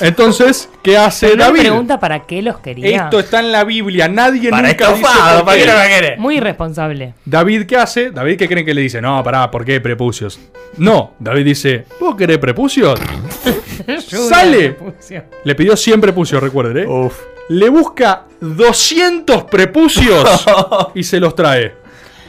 Entonces, 0.00 0.68
¿qué 0.82 0.96
hace 0.98 1.28
Pero 1.28 1.44
David? 1.44 1.60
pregunta 1.60 2.00
para 2.00 2.20
qué 2.20 2.42
los 2.42 2.58
quería. 2.58 3.04
Esto 3.04 3.20
está 3.20 3.40
en 3.40 3.52
la 3.52 3.64
Biblia, 3.64 4.08
nadie 4.08 4.50
Para 4.50 4.68
nunca 4.68 4.88
dice 4.92 5.00
estofado, 5.02 5.36
por 5.38 5.44
¿para 5.46 5.58
qué. 5.58 5.64
qué 5.64 6.10
lo? 6.16 6.16
Muy 6.18 6.36
irresponsable. 6.36 7.14
David, 7.24 7.66
¿qué 7.66 7.76
hace? 7.76 8.10
David, 8.10 8.36
¿qué 8.38 8.48
creen 8.48 8.66
que 8.66 8.74
le 8.74 8.80
dice? 8.82 9.00
No, 9.00 9.22
pará, 9.22 9.50
¿por 9.50 9.64
qué 9.64 9.80
prepucios? 9.80 10.40
No, 10.76 11.14
David 11.18 11.44
dice, 11.44 11.84
¿vos 12.00 12.16
querés 12.16 12.38
prepucios? 12.38 12.98
¡Sale! 14.28 14.76
Le 15.44 15.54
pidió 15.54 15.76
100 15.76 16.00
prepucios, 16.00 16.42
recuerden, 16.42 16.78
¿eh? 16.78 16.86
Uf. 16.86 17.20
Le 17.48 17.68
busca 17.68 18.24
200 18.40 19.44
prepucios 19.44 20.46
y 20.94 21.02
se 21.02 21.20
los 21.20 21.34
trae. 21.34 21.74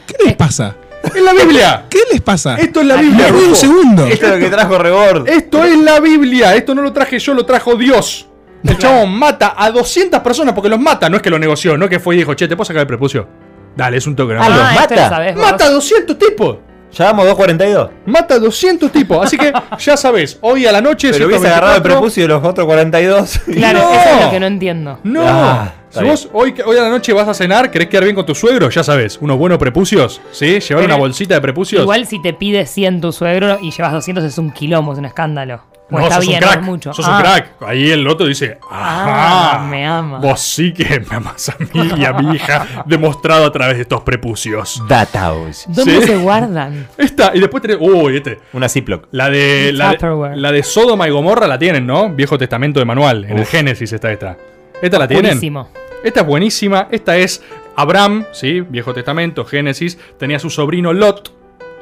¿Qué 0.05 0.15
les 0.25 0.35
pasa? 0.35 0.75
¡En 1.13 1.23
la 1.25 1.33
Biblia! 1.33 1.85
¿Qué 1.89 1.99
les 2.11 2.21
pasa? 2.21 2.55
Esto 2.57 2.81
es 2.81 2.87
la 2.87 2.95
Ay, 2.95 3.05
Biblia. 3.07 3.27
Un 3.33 3.55
segundo. 3.55 4.05
Esto 4.05 4.25
es 4.27 4.31
lo 4.33 4.39
que 4.39 4.49
trajo 4.49 4.77
Rebord. 4.77 5.27
Esto 5.29 5.63
es 5.63 5.77
la 5.77 5.99
Biblia. 5.99 6.55
Esto 6.55 6.73
no 6.75 6.81
lo 6.81 6.91
traje 6.93 7.19
yo, 7.19 7.33
lo 7.33 7.45
trajo 7.45 7.75
Dios. 7.75 8.27
El 8.63 8.77
chabón 8.79 9.11
mata 9.11 9.53
a 9.55 9.69
200 9.69 10.19
personas 10.21 10.53
porque 10.55 10.69
los 10.69 10.79
mata. 10.79 11.07
No 11.09 11.17
es 11.17 11.21
que 11.21 11.29
lo 11.29 11.37
negoció, 11.37 11.77
no 11.77 11.85
es 11.85 11.91
que 11.91 11.99
fue 11.99 12.15
y 12.15 12.19
dijo, 12.19 12.33
che, 12.33 12.47
¿te 12.47 12.55
puedo 12.55 12.65
sacar 12.65 12.81
el 12.81 12.87
prepucio? 12.87 13.27
Dale, 13.75 13.97
es 13.97 14.07
un 14.07 14.15
toque. 14.15 14.33
¿no? 14.33 14.41
Ah, 14.41 14.49
los 14.49 14.57
Ah, 14.59 14.71
mata. 14.73 14.95
lo 14.95 15.09
sabés 15.09 15.35
vos. 15.35 15.43
Mata 15.43 15.65
a 15.65 15.69
200 15.69 16.17
tipos. 16.17 16.57
Ya 16.91 17.05
vamos 17.11 17.27
2.42. 17.27 17.89
Mata 18.07 18.35
a 18.35 18.39
200 18.39 18.91
tipos. 18.91 19.23
Así 19.25 19.37
que 19.37 19.51
ya 19.79 19.97
sabes, 19.97 20.37
hoy 20.41 20.65
a 20.65 20.71
la 20.71 20.81
noche. 20.81 21.11
Pero 21.11 21.27
hubiese 21.27 21.41
124, 21.43 21.51
agarrado 21.51 21.75
el 21.75 21.83
prepucio 21.83 22.23
de 22.23 22.29
los 22.29 22.43
otros 22.43 22.65
42. 22.65 23.39
Claro, 23.53 23.79
No. 23.79 23.93
eso 23.93 24.09
es 24.17 24.25
lo 24.25 24.31
que 24.31 24.39
no 24.39 24.45
entiendo. 24.47 24.99
No. 25.03 25.21
Ah, 25.27 25.73
está 25.99 26.01
si 26.01 26.05
vos 26.07 26.29
hoy, 26.33 26.53
hoy 26.65 26.77
a 26.77 26.81
la 26.83 26.89
noche 26.89 27.13
vas 27.13 27.27
a 27.27 27.33
cenar, 27.33 27.71
querés 27.71 27.87
quedar 27.89 28.03
bien 28.03 28.15
con 28.15 28.25
tu 28.25 28.35
suegro, 28.35 28.69
ya 28.69 28.83
sabes, 28.83 29.17
unos 29.21 29.37
buenos 29.37 29.57
prepucios, 29.57 30.21
¿sí? 30.31 30.59
Llevar 30.59 30.83
Pero 30.83 30.85
una 30.85 30.95
bolsita 30.97 31.35
de 31.35 31.41
prepucios. 31.41 31.81
Igual 31.81 32.05
si 32.05 32.21
te 32.21 32.33
pide 32.33 32.65
100 32.65 33.01
tu 33.01 33.11
suegro 33.11 33.57
y 33.61 33.71
llevas 33.71 33.91
200 33.93 34.23
es 34.23 34.37
un 34.37 34.51
quilombo, 34.51 34.93
es 34.93 34.99
un 34.99 35.05
escándalo. 35.05 35.61
O 35.91 35.99
no, 35.99 36.03
está 36.05 36.15
sos 36.15 36.25
bien, 36.25 36.37
un 36.37 36.41
no 36.41 36.47
crack. 36.47 36.59
es 36.61 36.65
mucho. 36.65 36.93
Sos 36.95 37.05
Ah, 37.07 37.15
un 37.17 37.21
crack. 37.21 37.49
Ahí 37.61 37.91
el 37.91 38.07
otro 38.07 38.25
dice, 38.25 38.57
Ah, 38.71 39.51
ajá, 39.57 39.67
me 39.67 39.85
ama. 39.85 40.17
Vos 40.17 40.41
sí 40.41 40.73
que 40.73 40.99
me 40.99 41.15
amas 41.15 41.49
a 41.49 41.55
mí 41.59 41.91
y 41.97 42.03
a 42.05 42.11
mi 42.13 42.35
hija, 42.35 42.65
demostrado 42.87 43.45
a 43.45 43.51
través 43.51 43.75
de 43.75 43.83
estos 43.83 44.01
prepucios. 44.01 44.81
Dataos. 44.89 45.65
¿Dónde 45.67 46.01
Sí. 46.01 46.07
se 46.07 46.17
guardan? 46.17 46.87
Esta, 46.97 47.31
y 47.35 47.39
después 47.39 47.61
tenés, 47.61 47.77
uy, 47.79 48.17
este. 48.17 48.39
Una 48.53 48.67
Ziploc. 48.67 49.07
La 49.11 49.29
de, 49.29 49.71
la, 49.73 49.89
de, 49.89 49.93
Tupperware. 49.97 50.37
la 50.37 50.51
de 50.51 50.63
Sodoma 50.63 51.07
y 51.07 51.11
Gomorra 51.11 51.45
la 51.45 51.59
tienen, 51.59 51.85
¿no? 51.85 52.09
Viejo 52.09 52.35
Testamento 52.39 52.79
de 52.79 52.85
manual. 52.85 53.25
En 53.25 53.37
el. 53.37 53.45
Génesis 53.45 53.93
está 53.93 54.11
esta. 54.11 54.35
¿Esta 54.81 54.97
la 54.97 55.07
tienen? 55.07 55.25
Buenísimo. 55.25 55.69
Esta 56.05 56.21
es 56.21 56.25
buenísima. 56.27 56.87
Esta 56.91 57.17
es 57.17 57.41
Abraham, 57.75 58.25
¿sí? 58.31 58.61
Viejo 58.61 58.93
Testamento, 58.93 59.43
Génesis. 59.43 59.97
Tenía 60.17 60.39
su 60.39 60.49
sobrino 60.49 60.93
Lot. 60.93 61.33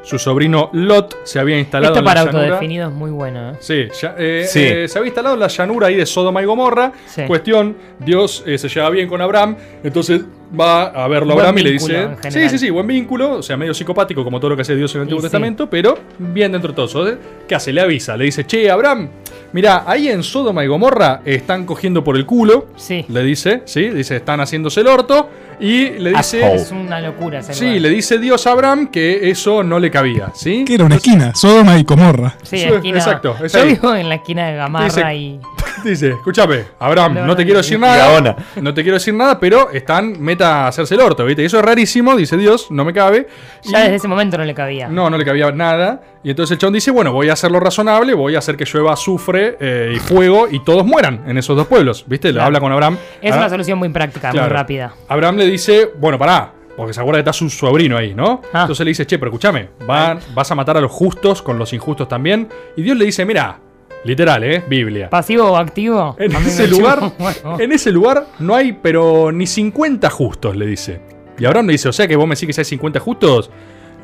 Su 0.01 0.19
sobrino 0.19 0.69
Lot 0.73 1.15
se 1.23 1.39
había 1.39 1.57
instalado 1.57 1.93
Esto 1.93 1.99
en 1.99 2.05
la 2.05 2.11
para 2.11 2.25
llanura. 2.25 2.43
autodefinido 2.45 2.89
es 2.89 2.93
muy 2.93 3.11
bueno. 3.11 3.51
¿eh? 3.51 3.53
Sí, 3.61 3.87
ya- 4.01 4.15
eh, 4.17 4.45
Sí. 4.49 4.59
eh, 4.61 4.87
se 4.89 4.97
había 4.97 5.07
instalado 5.09 5.35
en 5.35 5.39
la 5.41 5.47
llanura 5.47 5.87
ahí 5.87 5.95
de 5.95 6.05
Sodoma 6.05 6.41
y 6.41 6.45
Gomorra. 6.45 6.91
Sí. 7.05 7.21
Cuestión, 7.25 7.77
Dios 7.99 8.43
eh, 8.45 8.57
se 8.57 8.67
lleva 8.67 8.89
bien 8.89 9.07
con 9.07 9.21
Abraham, 9.21 9.55
entonces 9.81 10.21
va 10.59 10.83
a 10.87 11.07
verlo 11.07 11.31
a 11.31 11.35
Buen 11.35 11.45
Abraham 11.47 11.57
y 11.59 11.63
le 11.63 11.71
dice... 11.71 12.07
Sí, 12.29 12.49
sí, 12.49 12.57
sí, 12.59 12.69
buen 12.69 12.85
vínculo, 12.85 13.35
o 13.35 13.41
sea, 13.43 13.55
medio 13.55 13.73
psicopático 13.73 14.25
como 14.25 14.39
todo 14.41 14.49
lo 14.49 14.55
que 14.57 14.63
hace 14.63 14.75
Dios 14.75 14.93
en 14.95 14.99
el 14.99 15.01
Antiguo 15.03 15.19
Y 15.19 15.21
sí. 15.21 15.25
Testamento, 15.27 15.69
pero 15.69 15.97
bien 16.17 16.51
dentro 16.51 16.71
de 16.71 16.75
todo. 16.75 17.07
¿eh? 17.09 17.17
¿Qué 17.47 17.55
hace? 17.55 17.71
Le 17.71 17.79
avisa, 17.79 18.17
le 18.17 18.25
dice, 18.25 18.45
che, 18.45 18.69
Abraham, 18.69 19.07
mira, 19.53 19.83
ahí 19.87 20.09
en 20.09 20.21
Sodoma 20.23 20.63
y 20.63 20.67
Gomorra 20.67 21.21
están 21.23 21.65
cogiendo 21.65 22.03
por 22.03 22.15
el 22.17 22.25
culo. 22.25 22.67
Sí. 22.75 23.05
Le 23.07 23.23
dice, 23.23 23.61
¿sí? 23.65 23.89
Dice, 23.89 24.17
están 24.17 24.39
haciéndose 24.41 24.81
el 24.81 24.87
orto. 24.87 25.29
Y 25.59 25.91
le 25.99 26.11
dice... 26.11 26.55
Es 26.55 26.71
una 26.71 26.99
locura 26.99 27.39
ese 27.39 27.53
Sí, 27.53 27.65
lugar. 27.65 27.81
le 27.81 27.89
dice 27.89 28.17
Dios 28.17 28.45
a 28.47 28.51
Abraham 28.51 28.87
que 28.91 29.29
eso 29.29 29.63
no 29.63 29.79
le 29.79 29.89
cabía, 29.91 30.31
¿sí? 30.35 30.65
Que 30.65 30.73
era 30.75 30.83
una 30.83 30.95
esquina, 30.95 31.33
Sodoma 31.35 31.77
y 31.77 31.83
Comorra. 31.85 32.35
Sí, 32.41 32.57
Sí, 32.57 32.63
esquina. 32.65 32.97
exacto, 32.97 33.35
es 33.41 33.53
Yo 33.53 33.61
ahí. 33.61 33.67
vivo 33.75 33.95
en 33.95 34.09
la 34.09 34.15
esquina 34.15 34.47
de 34.47 34.55
Gamarra 34.57 34.85
Dice- 34.85 35.15
y. 35.15 35.39
Dice, 35.83 36.09
escúchame, 36.11 36.63
Abraham, 36.79 37.13
No, 37.15 37.25
no, 37.27 37.35
te 37.35 37.43
no, 37.43 37.45
quiero 37.45 37.53
no, 37.59 37.63
decir 37.63 37.79
no. 37.79 37.87
nada. 37.87 37.97
Gaona. 38.11 38.35
No 38.61 38.73
te 38.73 38.81
quiero 38.83 38.95
decir 38.97 39.13
nada, 39.13 39.39
pero 39.39 39.69
están 39.71 40.19
meta 40.21 40.65
a 40.65 40.67
hacerse 40.69 40.95
el 40.95 41.01
orto, 41.01 41.25
¿viste? 41.25 41.41
Y 41.41 41.45
eso 41.45 41.59
es 41.59 41.65
rarísimo, 41.65 42.15
dice 42.15 42.37
Dios, 42.37 42.71
no 42.71 42.85
me 42.85 42.93
cabe. 42.93 43.27
Ya 43.63 43.79
Y- 43.79 43.83
desde 43.83 43.95
ese 43.97 44.07
momento 44.07 44.37
no 44.37 44.45
le 44.45 44.53
cabía. 44.53 44.87
No, 44.87 45.09
no 45.09 45.17
le 45.17 45.25
cabía 45.25 45.51
nada. 45.51 46.01
Y 46.23 46.29
entonces 46.29 46.53
el 46.53 46.57
chabón 46.59 46.73
dice, 46.73 46.89
bueno, 46.91 47.11
voy 47.11 47.29
a 47.29 47.33
hacerlo 47.33 47.59
razonable, 47.59 48.13
voy 48.13 48.35
a 48.35 48.39
hacer 48.39 48.55
que 48.55 48.65
llueva 48.65 48.93
azufre 48.93 49.57
eh, 49.59 49.93
y 49.95 49.99
fuego 49.99 50.47
y 50.49 50.63
todos 50.63 50.85
mueran 50.85 51.23
en 51.27 51.37
esos 51.37 51.55
dos 51.57 51.67
pueblos, 51.67 52.05
¿viste? 52.07 52.29
Le 52.29 52.33
Claro. 52.35 52.47
habla 52.47 52.59
con 52.61 52.71
Abraham. 52.71 52.97
Es 53.21 53.31
Abraham- 53.31 53.39
una 53.41 53.49
solución 53.49 53.79
muy 53.79 53.89
práctica, 53.89 54.29
Claro. 54.31 54.47
muy 54.47 54.53
rápida. 54.55 54.93
Abraham 55.09 55.35
le 55.37 55.45
dice, 55.47 55.91
bueno, 55.99 56.17
pará, 56.17 56.53
porque 56.77 56.93
se 56.93 57.01
acuerda 57.01 57.17
que 57.17 57.29
está 57.29 57.33
su 57.33 57.49
sobrino 57.49 57.97
ahí, 57.97 58.15
¿no? 58.15 58.41
Ah. 58.53 58.61
Entonces 58.61 58.85
le 58.85 58.89
dice, 58.91 59.05
che, 59.05 59.19
pero 59.19 59.29
escúchame, 59.31 59.69
vas 59.85 60.49
a 60.51 60.55
matar 60.55 60.77
a 60.77 60.81
los 60.81 60.91
justos 60.91 61.41
con 61.41 61.59
los 61.59 61.73
injustos 61.73 62.07
también. 62.07 62.47
Y 62.77 62.81
Dios 62.83 62.97
le 62.97 63.05
dice, 63.05 63.25
mira, 63.25 63.59
literal, 64.03 64.43
¿eh? 64.43 64.63
Biblia. 64.67 65.09
¿Pasivo 65.09 65.51
o 65.51 65.57
activo? 65.57 66.15
En 66.19 66.35
ese 66.35 66.67
lugar, 66.67 67.11
en 67.59 67.71
ese 67.71 67.91
lugar 67.91 68.27
no 68.39 68.55
hay, 68.55 68.73
pero 68.73 69.31
ni 69.31 69.47
50 69.47 70.09
justos, 70.09 70.55
le 70.55 70.65
dice. 70.65 71.01
Y 71.37 71.45
Abraham 71.45 71.67
le 71.67 71.73
dice, 71.73 71.89
o 71.89 71.93
sea 71.93 72.07
que 72.07 72.15
vos 72.15 72.27
me 72.27 72.35
decís 72.35 72.55
que 72.55 72.61
hay 72.61 72.65
50 72.65 72.99
justos. 72.99 73.49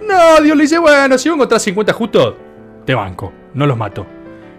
No, 0.07 0.41
Dios 0.41 0.57
le 0.57 0.63
dice, 0.63 0.79
bueno, 0.79 1.17
si 1.17 1.29
vos 1.29 1.35
encontrás 1.35 1.61
50 1.61 1.93
justos, 1.93 2.35
te 2.85 2.95
banco, 2.95 3.31
no 3.53 3.65
los 3.67 3.77
mato. 3.77 4.05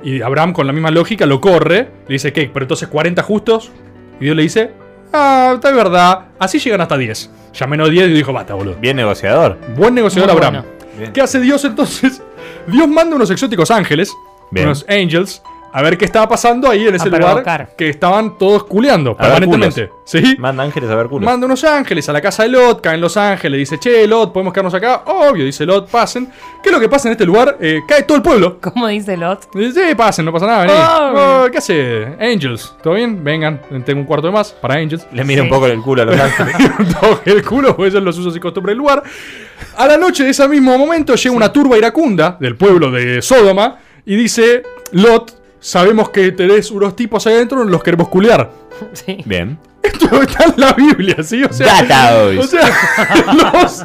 Y 0.03 0.23
Abraham 0.23 0.53
con 0.53 0.67
la 0.67 0.73
misma 0.73 0.91
lógica 0.91 1.27
lo 1.27 1.41
corre, 1.41 1.89
le 2.07 2.13
dice, 2.13 2.33
¿qué? 2.33 2.51
Pero 2.53 2.65
entonces 2.65 2.89
40 2.89 3.23
justos. 3.23 3.71
Y 4.21 4.25
Dios 4.25 4.37
le 4.37 4.43
dice, 4.43 4.73
ah, 5.13 5.53
está 5.55 5.73
verdad, 5.73 6.29
así 6.39 6.59
llegan 6.59 6.81
hasta 6.81 6.97
10. 6.97 7.31
Ya 7.53 7.67
menos 7.67 7.91
10 7.91 8.11
y 8.11 8.13
dijo, 8.13 8.33
basta, 8.33 8.55
boludo. 8.55 8.77
Bien 8.81 8.97
negociador. 8.97 9.59
Buen 9.77 9.95
negociador 9.95 10.31
Muy 10.31 10.37
Abraham. 10.45 10.65
¿Qué 11.13 11.21
hace 11.21 11.41
Dios 11.41 11.65
entonces? 11.65 12.23
Dios 12.67 12.89
manda 12.89 13.17
unos 13.17 13.31
exóticos 13.31 13.71
ángeles, 13.71 14.13
Bien. 14.51 14.67
unos 14.67 14.85
angels, 14.89 15.43
a 15.73 15.83
ver 15.83 15.97
qué 15.97 16.05
estaba 16.05 16.29
pasando 16.29 16.69
ahí 16.69 16.85
en 16.89 16.97
ese 16.97 17.07
lugar 17.07 17.21
provocar. 17.45 17.71
que 17.79 17.89
estaban 17.89 18.37
todos 18.37 18.65
culeando 18.65 19.13
A 19.13 19.17
permanentemente. 19.19 19.89
¿Sí? 20.05 20.35
Manda 20.37 20.65
ángeles 20.65 20.91
a 20.91 20.97
ver 20.97 21.07
culo. 21.07 21.25
Manda 21.25 21.47
unos 21.47 21.63
ángeles 21.63 22.09
a 22.09 22.13
la 22.13 22.21
casa 22.21 22.43
de 22.43 22.49
Lot, 22.49 22.81
caen 22.81 23.01
los 23.01 23.17
ángeles, 23.17 23.57
dice, 23.57 23.79
che, 23.79 24.05
Lot, 24.09 24.33
podemos 24.33 24.53
quedarnos 24.53 24.75
acá. 24.75 25.05
Obvio, 25.07 25.45
dice 25.45 25.65
Lot, 25.65 25.89
pasen. 25.89 26.29
¿Qué 26.61 26.71
es 26.71 26.73
lo 26.75 26.81
que 26.81 26.89
pasa 26.89 27.07
en 27.07 27.13
este 27.13 27.25
lugar? 27.25 27.57
Eh, 27.61 27.83
cae 27.87 28.03
todo 28.03 28.17
el 28.17 28.23
pueblo. 28.23 28.59
¿Cómo 28.61 28.89
dice 28.89 29.17
Lot? 29.17 29.49
Dice, 29.55 29.91
sí, 29.91 29.95
pasen, 29.95 30.25
no 30.25 30.33
pasa 30.33 30.47
nada, 30.47 30.63
vení. 30.63 30.73
Oh. 30.77 31.45
Oh, 31.47 31.51
¿Qué 31.53 31.59
hace? 31.59 32.17
Angels, 32.21 32.75
¿todo 32.83 32.95
bien? 32.95 33.23
Vengan, 33.23 33.61
tengo 33.85 34.01
un 34.01 34.07
cuarto 34.07 34.27
de 34.27 34.33
más 34.33 34.51
para 34.51 34.75
Angels. 34.75 35.07
Le 35.13 35.23
mira 35.23 35.43
Sí. 35.43 35.45
un 35.45 35.51
poco 35.55 35.67
el 35.67 35.81
culo 35.81 36.03
a 36.03 36.05
los 36.07 36.19
ángeles. 36.21 36.57
toque 37.01 37.31
el 37.31 37.45
culo, 37.45 37.77
porque 37.77 37.93
son 37.93 38.05
los 38.05 38.19
usos 38.19 38.35
y 38.37 38.41
costumbres 38.41 38.73
del 38.73 38.79
lugar. 38.79 39.05
A 39.77 39.87
la 39.87 39.97
noche 39.97 40.25
de 40.25 40.31
ese 40.31 40.49
mismo 40.49 40.77
momento 40.77 41.15
llega 41.15 41.37
una 41.37 41.53
turba 41.53 41.79
iracunda 41.79 42.37
del 42.41 42.57
pueblo 42.57 42.91
de 42.91 43.23
Sodoma 43.23 43.77
y 44.07 44.17
dice, 44.17 44.63
Lot, 44.93 45.41
sabemos 45.61 46.11
que 46.11 46.33
tenés 46.33 46.71
unos 46.71 46.97
tipos 46.97 47.27
ahí 47.27 47.35
adentro, 47.35 47.65
los 47.65 47.83
queremos 47.83 48.09
culear. 48.09 48.51
Sí. 48.95 49.19
Bien. 49.27 49.59
Esto 49.83 50.23
está 50.23 50.45
en 50.45 50.55
la 50.57 50.73
Biblia, 50.73 51.17
¿sí? 51.23 51.43
O 51.45 51.53
sea, 51.53 51.83
Dataos. 51.83 52.39
o 52.39 52.43
sea 52.49 52.63
los- 53.53 53.85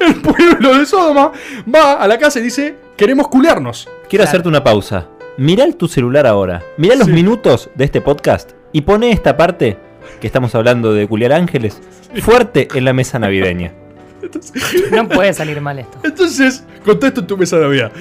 el 0.00 0.22
pueblo 0.22 0.78
de 0.78 0.86
Sodoma 0.86 1.32
va 1.74 1.94
a 1.94 2.08
la 2.08 2.16
casa 2.18 2.38
y 2.38 2.42
dice, 2.42 2.76
queremos 2.96 3.28
culearnos. 3.28 3.88
Quiero 4.08 4.22
Claro. 4.22 4.28
hacerte 4.28 4.48
una 4.48 4.64
pausa. 4.64 5.08
Mirá 5.36 5.70
tu 5.72 5.86
celular 5.88 6.26
ahora. 6.26 6.62
Mirá 6.78 6.94
los 6.96 7.08
minutos 7.08 7.68
de 7.74 7.84
este 7.84 8.00
podcast 8.00 8.52
y 8.72 8.82
pone 8.82 9.10
esta 9.12 9.36
parte 9.36 9.76
que 10.20 10.26
estamos 10.26 10.54
hablando 10.54 10.92
de 10.94 11.06
culiar 11.06 11.32
ángeles 11.32 11.80
fuerte 12.22 12.68
en 12.74 12.84
la 12.86 12.92
mesa 12.92 13.18
navideña. 13.18 13.72
No 14.90 15.08
puede 15.08 15.32
salir 15.34 15.60
mal 15.60 15.78
esto. 15.78 15.98
Entonces, 16.02 16.62
contá 16.84 17.08
esto 17.08 17.20
en 17.20 17.26
tu 17.26 17.36
mesa 17.36 17.56
de 17.56 17.62
Navidad. 17.62 17.92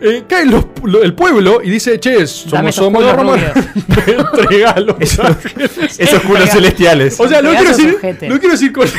Eh, 0.00 0.24
cae 0.28 0.44
los- 0.46 0.66
lo- 0.84 1.02
el 1.02 1.14
pueblo 1.14 1.60
y 1.62 1.70
dice, 1.70 1.98
che, 2.00 2.26
somos 2.26 2.66
esos 2.70 2.84
somos 2.84 3.02
los 3.02 3.14
romanos. 3.14 3.50
Entrega 4.06 4.70
a 4.72 4.80
los 4.80 5.18
ángeles. 5.18 5.70
Esos 5.98 6.20
culos 6.22 6.50
celestiales. 6.50 7.18
O 7.20 7.28
sea, 7.28 7.40
lo 7.42 7.50
que 7.50 7.56
quiero 7.56 7.70
decir, 7.76 7.98
lo 8.28 8.34
que 8.34 8.40
quiero 8.40 8.52
decir 8.52 8.72
con 8.72 8.84
esto, 8.84 8.98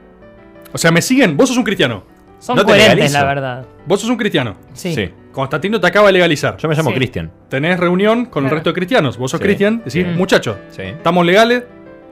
O 0.72 0.78
sea, 0.78 0.90
¿me 0.90 1.02
siguen? 1.02 1.36
Vos 1.36 1.48
sos 1.48 1.58
un 1.58 1.64
cristiano. 1.64 2.04
Son 2.38 2.56
No 2.56 2.62
te 2.64 2.72
coherentes, 2.72 3.12
la 3.12 3.24
verdad. 3.24 3.66
Vos 3.86 4.00
sos 4.00 4.10
un 4.10 4.16
cristiano. 4.16 4.56
Sí. 4.72 4.94
Sí. 4.94 5.10
Constantino 5.32 5.80
te 5.80 5.86
acaba 5.86 6.08
de 6.08 6.12
legalizar. 6.14 6.56
Yo 6.56 6.68
me 6.68 6.74
llamo 6.74 6.90
Sí. 6.90 6.96
Cristian. 6.96 7.30
Tenés 7.48 7.78
reunión 7.78 8.26
con 8.26 8.44
el 8.44 8.50
resto 8.50 8.70
de 8.70 8.74
cristianos. 8.74 9.16
Vos 9.16 9.30
sos 9.30 9.38
Sí. 9.38 9.44
cristian. 9.44 9.82
Decís, 9.84 10.06
Mm. 10.06 10.16
muchachos, 10.16 10.56
Sí. 10.70 10.82
estamos 10.82 11.24
legales. 11.24 11.64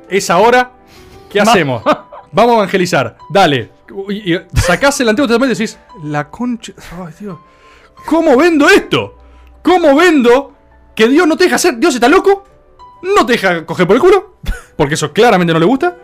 Es 0.08 0.30
ahora. 0.30 0.72
¿Qué 1.28 1.40
hacemos? 1.40 1.82
Vamos 2.32 2.52
a 2.52 2.56
evangelizar. 2.58 3.16
Dale. 3.28 3.70
Y, 4.08 4.34
y 4.34 4.40
sacás 4.54 5.00
el 5.00 5.08
Antiguo 5.08 5.26
Testamento 5.26 5.52
y 5.52 5.58
decís, 5.58 5.78
la 6.04 6.30
concha. 6.30 6.72
Ay, 7.04 7.12
Dios. 7.18 7.38
¿Cómo 8.06 8.36
vendo 8.36 8.68
esto? 8.68 9.16
¿Cómo 9.62 9.94
vendo 9.96 10.54
que 10.94 11.08
Dios 11.08 11.26
no 11.26 11.36
te 11.36 11.44
deja 11.44 11.56
hacer? 11.56 11.76
¿Dios 11.78 11.94
está 11.94 12.08
loco? 12.08 12.44
¿No 13.16 13.26
te 13.26 13.32
deja 13.32 13.66
coger 13.66 13.86
por 13.86 13.96
el 13.96 14.00
culo? 14.02 14.36
Porque 14.76 14.94
eso 14.94 15.12
claramente 15.12 15.52
no 15.52 15.58
le 15.58 15.66
gusta. 15.66 15.96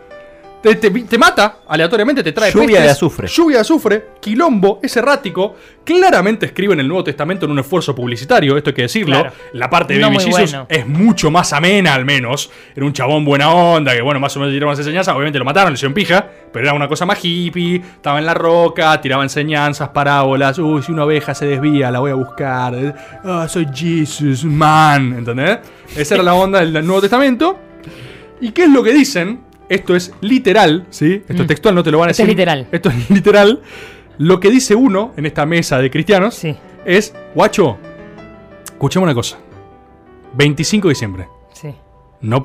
Te, 0.75 0.75
te- 0.91 1.01
te 1.03 1.17
mata, 1.17 1.59
aleatoriamente 1.67 2.23
te 2.23 2.31
trae 2.31 2.51
Lluvia 2.51 2.67
de 2.67 2.73
pestes, 2.87 2.91
azufre. 2.91 3.27
Lluvia 3.27 3.57
de 3.57 3.61
azufre, 3.61 4.05
quilombo, 4.19 4.79
es 4.83 4.95
errático. 4.97 5.55
Claramente 5.83 6.45
escribe 6.47 6.73
en 6.73 6.81
el 6.81 6.87
Nuevo 6.87 7.03
Testamento 7.03 7.45
en 7.45 7.51
un 7.51 7.59
esfuerzo 7.59 7.95
publicitario, 7.95 8.57
esto 8.57 8.71
hay 8.71 8.73
que 8.75 8.81
decirlo. 8.83 9.19
Claro. 9.21 9.35
La 9.53 9.69
parte 9.69 9.93
de 9.93 9.99
No 9.99 10.07
Baby 10.07 10.19
Jesus 10.25 10.51
bueno. 10.51 10.65
es 10.69 10.85
mucho 10.87 11.31
más 11.31 11.53
amena, 11.53 11.93
al 11.93 12.03
menos. 12.05 12.51
Era 12.75 12.85
un 12.85 12.91
chabón 12.93 13.23
buena 13.23 13.51
onda, 13.51 13.93
que 13.93 14.01
bueno, 14.01 14.19
más 14.19 14.35
o 14.35 14.39
menos 14.39 14.53
tiraba 14.53 14.71
unas 14.71 14.79
enseñanzas. 14.79 15.13
Obviamente 15.15 15.39
lo 15.39 15.45
mataron, 15.45 15.71
le 15.71 15.75
hicieron 15.75 15.93
pija, 15.93 16.27
pero 16.51 16.65
era 16.65 16.73
una 16.73 16.87
cosa 16.89 17.05
más 17.05 17.19
hippie. 17.23 17.75
Estaba 17.77 18.19
en 18.19 18.25
la 18.25 18.33
roca, 18.33 18.99
tiraba 18.99 19.23
enseñanzas, 19.23 19.89
parábolas. 19.89 20.59
Uy, 20.59 20.81
si 20.83 20.91
una 20.91 21.05
oveja 21.05 21.33
se 21.33 21.45
desvía, 21.45 21.89
la 21.91 21.99
voy 21.99 22.11
a 22.11 22.15
buscar. 22.15 22.75
Ah, 23.23 23.47
soy 23.49 23.67
Jesus, 23.73 24.43
man. 24.43 25.13
¿Entendés? 25.19 25.59
Esa 25.95 26.15
era 26.15 26.23
la 26.23 26.33
onda 26.33 26.59
del 26.59 26.73
Nuevo 26.85 26.99
Testamento. 27.01 27.57
¿Y 28.41 28.51
qué 28.51 28.63
es 28.65 28.69
lo 28.69 28.83
que 28.83 28.93
dicen? 28.93 29.46
Esto 29.69 29.95
es 29.95 30.13
literal, 30.21 30.85
¿sí? 30.89 31.15
Esto 31.27 31.33
es 31.33 31.41
Mm. 31.41 31.47
textual, 31.47 31.75
no 31.75 31.83
te 31.83 31.91
lo 31.91 31.99
van 31.99 32.09
a 32.09 32.11
Esto 32.11 32.23
decir. 32.23 32.29
es 32.31 32.37
literal. 32.37 32.67
Esto 32.71 32.89
es 32.89 33.09
literal. 33.09 33.61
Lo 34.17 34.39
que 34.39 34.49
dice 34.49 34.75
uno 34.75 35.11
en 35.17 35.25
esta 35.25 35.45
mesa 35.45 35.77
de 35.79 35.91
cristianos 35.91 36.35
Sí. 36.35 36.55
es, 36.85 37.13
guacho, 37.35 37.77
escuchemos 38.65 39.05
una 39.05 39.13
cosa. 39.13 39.37
25 40.33 40.87
de 40.87 40.91
diciembre. 40.91 41.27
Sí. 41.53 41.73
No, 42.21 42.41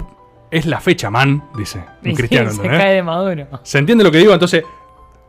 es 0.50 0.66
la 0.66 0.80
fecha, 0.80 1.10
man, 1.10 1.44
dice 1.56 1.82
un 2.04 2.14
cristiano. 2.14 2.50
se 2.50 2.56
¿entendés? 2.56 2.80
cae 2.80 2.94
de 2.94 3.02
maduro. 3.02 3.46
¿Se 3.62 3.78
entiende 3.78 4.04
lo 4.04 4.10
que 4.10 4.18
digo? 4.18 4.32
Entonces, 4.32 4.64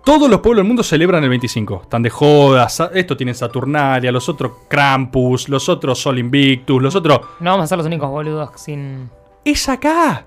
todos 0.04 0.30
los 0.30 0.42
pueblos 0.42 0.60
del 0.62 0.68
mundo 0.68 0.84
celebran 0.84 1.24
el 1.24 1.30
25. 1.30 1.82
Están 1.84 2.04
de 2.04 2.10
joda. 2.10 2.68
sa- 2.70 2.92
Esto 2.94 3.16
tiene 3.16 3.34
Saturnalia, 3.34 4.12
los 4.12 4.28
otros 4.28 4.52
Krampus, 4.68 5.48
los 5.48 5.70
otros 5.70 6.00
Sol 6.00 6.20
Invictus, 6.20 6.82
los 6.82 6.96
otros. 6.96 7.22
No 7.40 7.52
vamos 7.52 7.66
a 7.66 7.68
ser 7.68 7.78
los 7.78 7.88
únicos 7.88 8.10
boludos 8.10 8.50
sin. 8.58 9.10
Es 9.46 9.70
acá. 9.70 10.26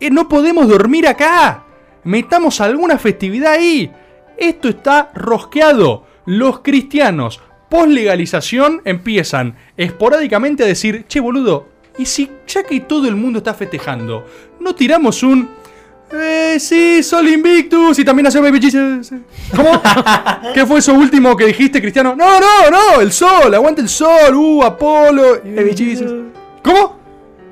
Eh, 0.00 0.10
no 0.10 0.28
podemos 0.28 0.68
dormir 0.68 1.06
acá. 1.06 1.64
Metamos 2.04 2.60
alguna 2.60 2.98
festividad 2.98 3.52
ahí. 3.54 3.90
Esto 4.36 4.68
está 4.68 5.10
rosqueado. 5.14 6.04
Los 6.26 6.60
cristianos, 6.60 7.40
post 7.68 7.88
legalización, 7.88 8.82
empiezan 8.84 9.56
esporádicamente 9.76 10.64
a 10.64 10.66
decir, 10.66 11.04
che 11.08 11.20
boludo, 11.20 11.68
¿y 11.98 12.06
si 12.06 12.30
ya 12.46 12.64
que 12.64 12.80
todo 12.80 13.08
el 13.08 13.16
mundo 13.16 13.38
está 13.38 13.54
festejando, 13.54 14.26
no 14.60 14.74
tiramos 14.74 15.22
un... 15.22 15.48
Eh, 16.12 16.58
sí, 16.60 17.02
Sol 17.02 17.26
Invictus 17.26 17.98
y 17.98 18.04
también 18.04 18.24
nació 18.24 18.40
Baby 18.40 18.60
Jesus. 18.60 19.10
¿Cómo? 19.54 19.82
¿Qué 20.54 20.64
fue 20.64 20.78
eso 20.78 20.94
último 20.94 21.36
que 21.36 21.46
dijiste, 21.46 21.80
Cristiano? 21.80 22.14
No, 22.14 22.38
no, 22.38 22.70
no, 22.70 23.00
el 23.00 23.10
sol, 23.10 23.52
aguante 23.52 23.82
el 23.82 23.88
sol, 23.88 24.34
uh, 24.34 24.62
Apolo, 24.62 25.40
Baby 25.44 25.74
Jesus. 25.76 26.12
¿Cómo? 26.62 26.95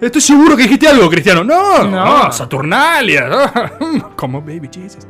Estoy 0.04 0.20
seguro 0.20 0.56
que 0.56 0.64
dijiste 0.64 0.86
algo, 0.86 1.08
Cristiano. 1.08 1.42
No, 1.42 1.84
no, 1.84 2.24
No. 2.26 2.32
Saturnalia. 2.32 3.28
Como 4.16 4.40
Baby 4.40 4.68
Jesus. 4.72 5.06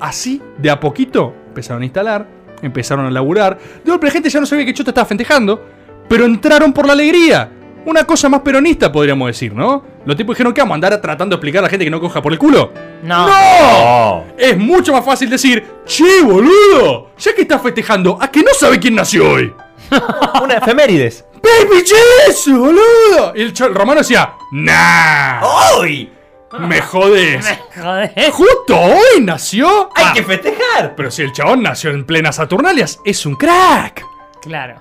Así, 0.00 0.40
de 0.56 0.70
a 0.70 0.78
poquito, 0.80 1.34
empezaron 1.48 1.82
a 1.82 1.84
instalar, 1.84 2.26
empezaron 2.62 3.04
a 3.06 3.10
laburar. 3.10 3.58
De 3.84 3.90
golpe 3.90 4.06
la 4.06 4.12
gente 4.12 4.30
ya 4.30 4.40
no 4.40 4.46
sabía 4.46 4.64
que 4.64 4.72
Chota 4.72 4.92
estaba 4.92 5.06
festejando, 5.06 5.62
pero 6.08 6.24
entraron 6.24 6.72
por 6.72 6.86
la 6.86 6.92
alegría. 6.94 7.50
Una 7.84 8.04
cosa 8.04 8.28
más 8.28 8.40
peronista, 8.40 8.90
podríamos 8.90 9.28
decir, 9.28 9.52
¿no? 9.54 9.82
Los 10.04 10.16
tipos 10.16 10.34
dijeron 10.34 10.52
que 10.52 10.60
vamos 10.60 10.72
a 10.72 10.76
andar 10.76 11.00
tratando 11.00 11.34
de 11.34 11.38
explicar 11.38 11.60
a 11.60 11.62
la 11.62 11.68
gente 11.68 11.84
que 11.84 11.90
no 11.90 12.00
coja 12.00 12.22
por 12.22 12.32
el 12.32 12.38
culo. 12.38 12.72
No. 13.02 13.26
¡No! 13.28 14.24
Es 14.38 14.56
mucho 14.56 14.92
más 14.92 15.04
fácil 15.04 15.28
decir, 15.30 15.64
che, 15.84 16.22
boludo, 16.22 17.10
ya 17.18 17.34
que 17.34 17.42
estás 17.42 17.60
festejando, 17.60 18.18
¿a 18.20 18.28
que 18.30 18.40
no 18.42 18.50
sabe 18.58 18.78
quién 18.78 18.94
nació 18.94 19.30
hoy? 19.32 19.52
Una 20.42 20.54
efemérides. 20.54 21.24
¡Baby 21.42 21.84
Jesus, 21.86 22.56
boludo! 22.58 23.32
Y 23.34 23.42
el, 23.42 23.54
el 23.58 23.74
romano 23.74 24.00
decía, 24.00 24.34
¡Nah! 24.52 25.40
¡Hoy! 25.42 26.12
¡Me 26.60 26.80
jodes! 26.80 27.46
Joder. 27.76 28.12
¡Justo 28.32 28.76
hoy 28.80 29.20
nació! 29.22 29.90
¡Hay 29.94 30.04
Ah, 30.08 30.12
que 30.14 30.22
festejar! 30.22 30.94
Pero 30.96 31.10
si 31.10 31.22
el 31.22 31.32
chabón 31.32 31.62
nació 31.62 31.90
en 31.90 32.04
plenas 32.06 32.36
Saturnalias, 32.36 33.00
es 33.04 33.26
un 33.26 33.34
crack. 33.36 34.02
Claro. 34.40 34.76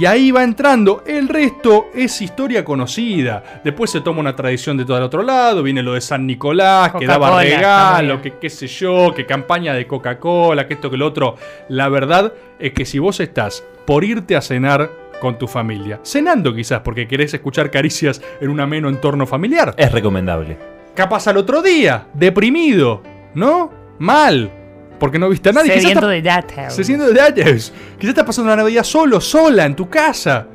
Y 0.00 0.06
ahí 0.06 0.30
va 0.30 0.42
entrando. 0.42 1.02
El 1.06 1.28
resto 1.28 1.88
es 1.94 2.22
historia 2.22 2.64
conocida. 2.64 3.60
Después 3.62 3.90
se 3.90 4.00
toma 4.00 4.20
una 4.20 4.34
tradición 4.34 4.78
de 4.78 4.86
todo 4.86 4.96
el 4.96 5.02
otro 5.02 5.22
lado. 5.22 5.62
Viene 5.62 5.82
lo 5.82 5.92
de 5.92 6.00
San 6.00 6.26
Nicolás, 6.26 6.92
que 6.98 7.06
daba 7.06 7.38
regalo, 7.42 8.22
que 8.22 8.38
qué 8.38 8.48
sé 8.48 8.66
yo, 8.68 9.12
que 9.14 9.26
campaña 9.26 9.74
de 9.74 9.86
Coca-Cola, 9.86 10.66
que 10.66 10.74
esto, 10.74 10.90
que 10.90 10.96
lo 10.96 11.06
otro. 11.08 11.36
La 11.68 11.90
verdad 11.90 12.32
es 12.58 12.72
que 12.72 12.86
si 12.86 12.98
vos 12.98 13.20
estás 13.20 13.62
por 13.84 14.02
irte 14.02 14.34
a 14.34 14.40
cenar 14.40 14.90
con 15.22 15.38
tu 15.38 15.46
familia, 15.46 16.00
cenando 16.02 16.52
quizás 16.52 16.80
porque 16.80 17.06
querés 17.06 17.32
escuchar 17.32 17.70
caricias 17.70 18.20
en 18.40 18.50
un 18.50 18.58
ameno 18.58 18.88
entorno 18.88 19.24
familiar, 19.24 19.72
Es 19.76 19.92
recomendable. 19.92 20.58
capaz 20.96 21.28
al 21.28 21.36
otro 21.36 21.62
día, 21.62 22.08
deprimido, 22.12 23.04
¿no? 23.32 23.70
Mal, 24.00 24.50
porque 24.98 25.20
no 25.20 25.28
viste 25.28 25.50
a 25.50 25.52
nadie. 25.52 25.74
se 25.74 26.82
siente 26.82 27.04
de. 27.06 27.72
Quizás 27.98 28.08
estás 28.10 28.24
pasando 28.24 28.52
una 28.52 28.56
Navidad 28.64 28.82
solo, 28.82 29.20
sola, 29.20 29.64
en 29.64 29.76
tu 29.76 29.88
casa. 29.88 30.48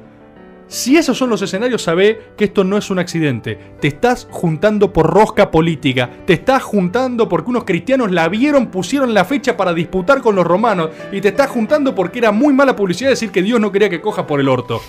Si 0.67 0.97
esos 0.97 1.17
son 1.17 1.29
los 1.29 1.41
escenarios, 1.41 1.81
sabe 1.81 2.33
que 2.35 2.45
esto 2.45 2.65
no 2.65 2.77
es 2.77 2.89
un 2.89 2.99
accidente. 2.99 3.57
Te 3.79 3.87
estás 3.87 4.27
juntando 4.29 4.91
por 4.91 5.07
rosca 5.07 5.49
política. 5.49 6.09
Te 6.25 6.33
estás 6.33 6.61
juntando 6.61 7.29
porque 7.29 7.49
unos 7.49 7.63
cristianos 7.63 8.11
la 8.11 8.27
vieron, 8.27 8.67
pusieron 8.67 9.13
la 9.13 9.23
fecha 9.23 9.55
para 9.55 9.73
disputar 9.73 10.21
con 10.21 10.35
los 10.35 10.45
romanos. 10.45 10.89
Y 11.11 11.21
te 11.21 11.29
estás 11.29 11.49
juntando 11.49 11.95
porque 11.95 12.19
era 12.19 12.33
muy 12.33 12.53
mala 12.53 12.75
publicidad 12.75 13.09
decir 13.09 13.31
que 13.31 13.41
Dios 13.41 13.61
no 13.61 13.71
quería 13.71 13.89
que 13.89 14.01
cojas 14.01 14.25
por 14.25 14.41
el 14.41 14.49
orto. 14.49 14.81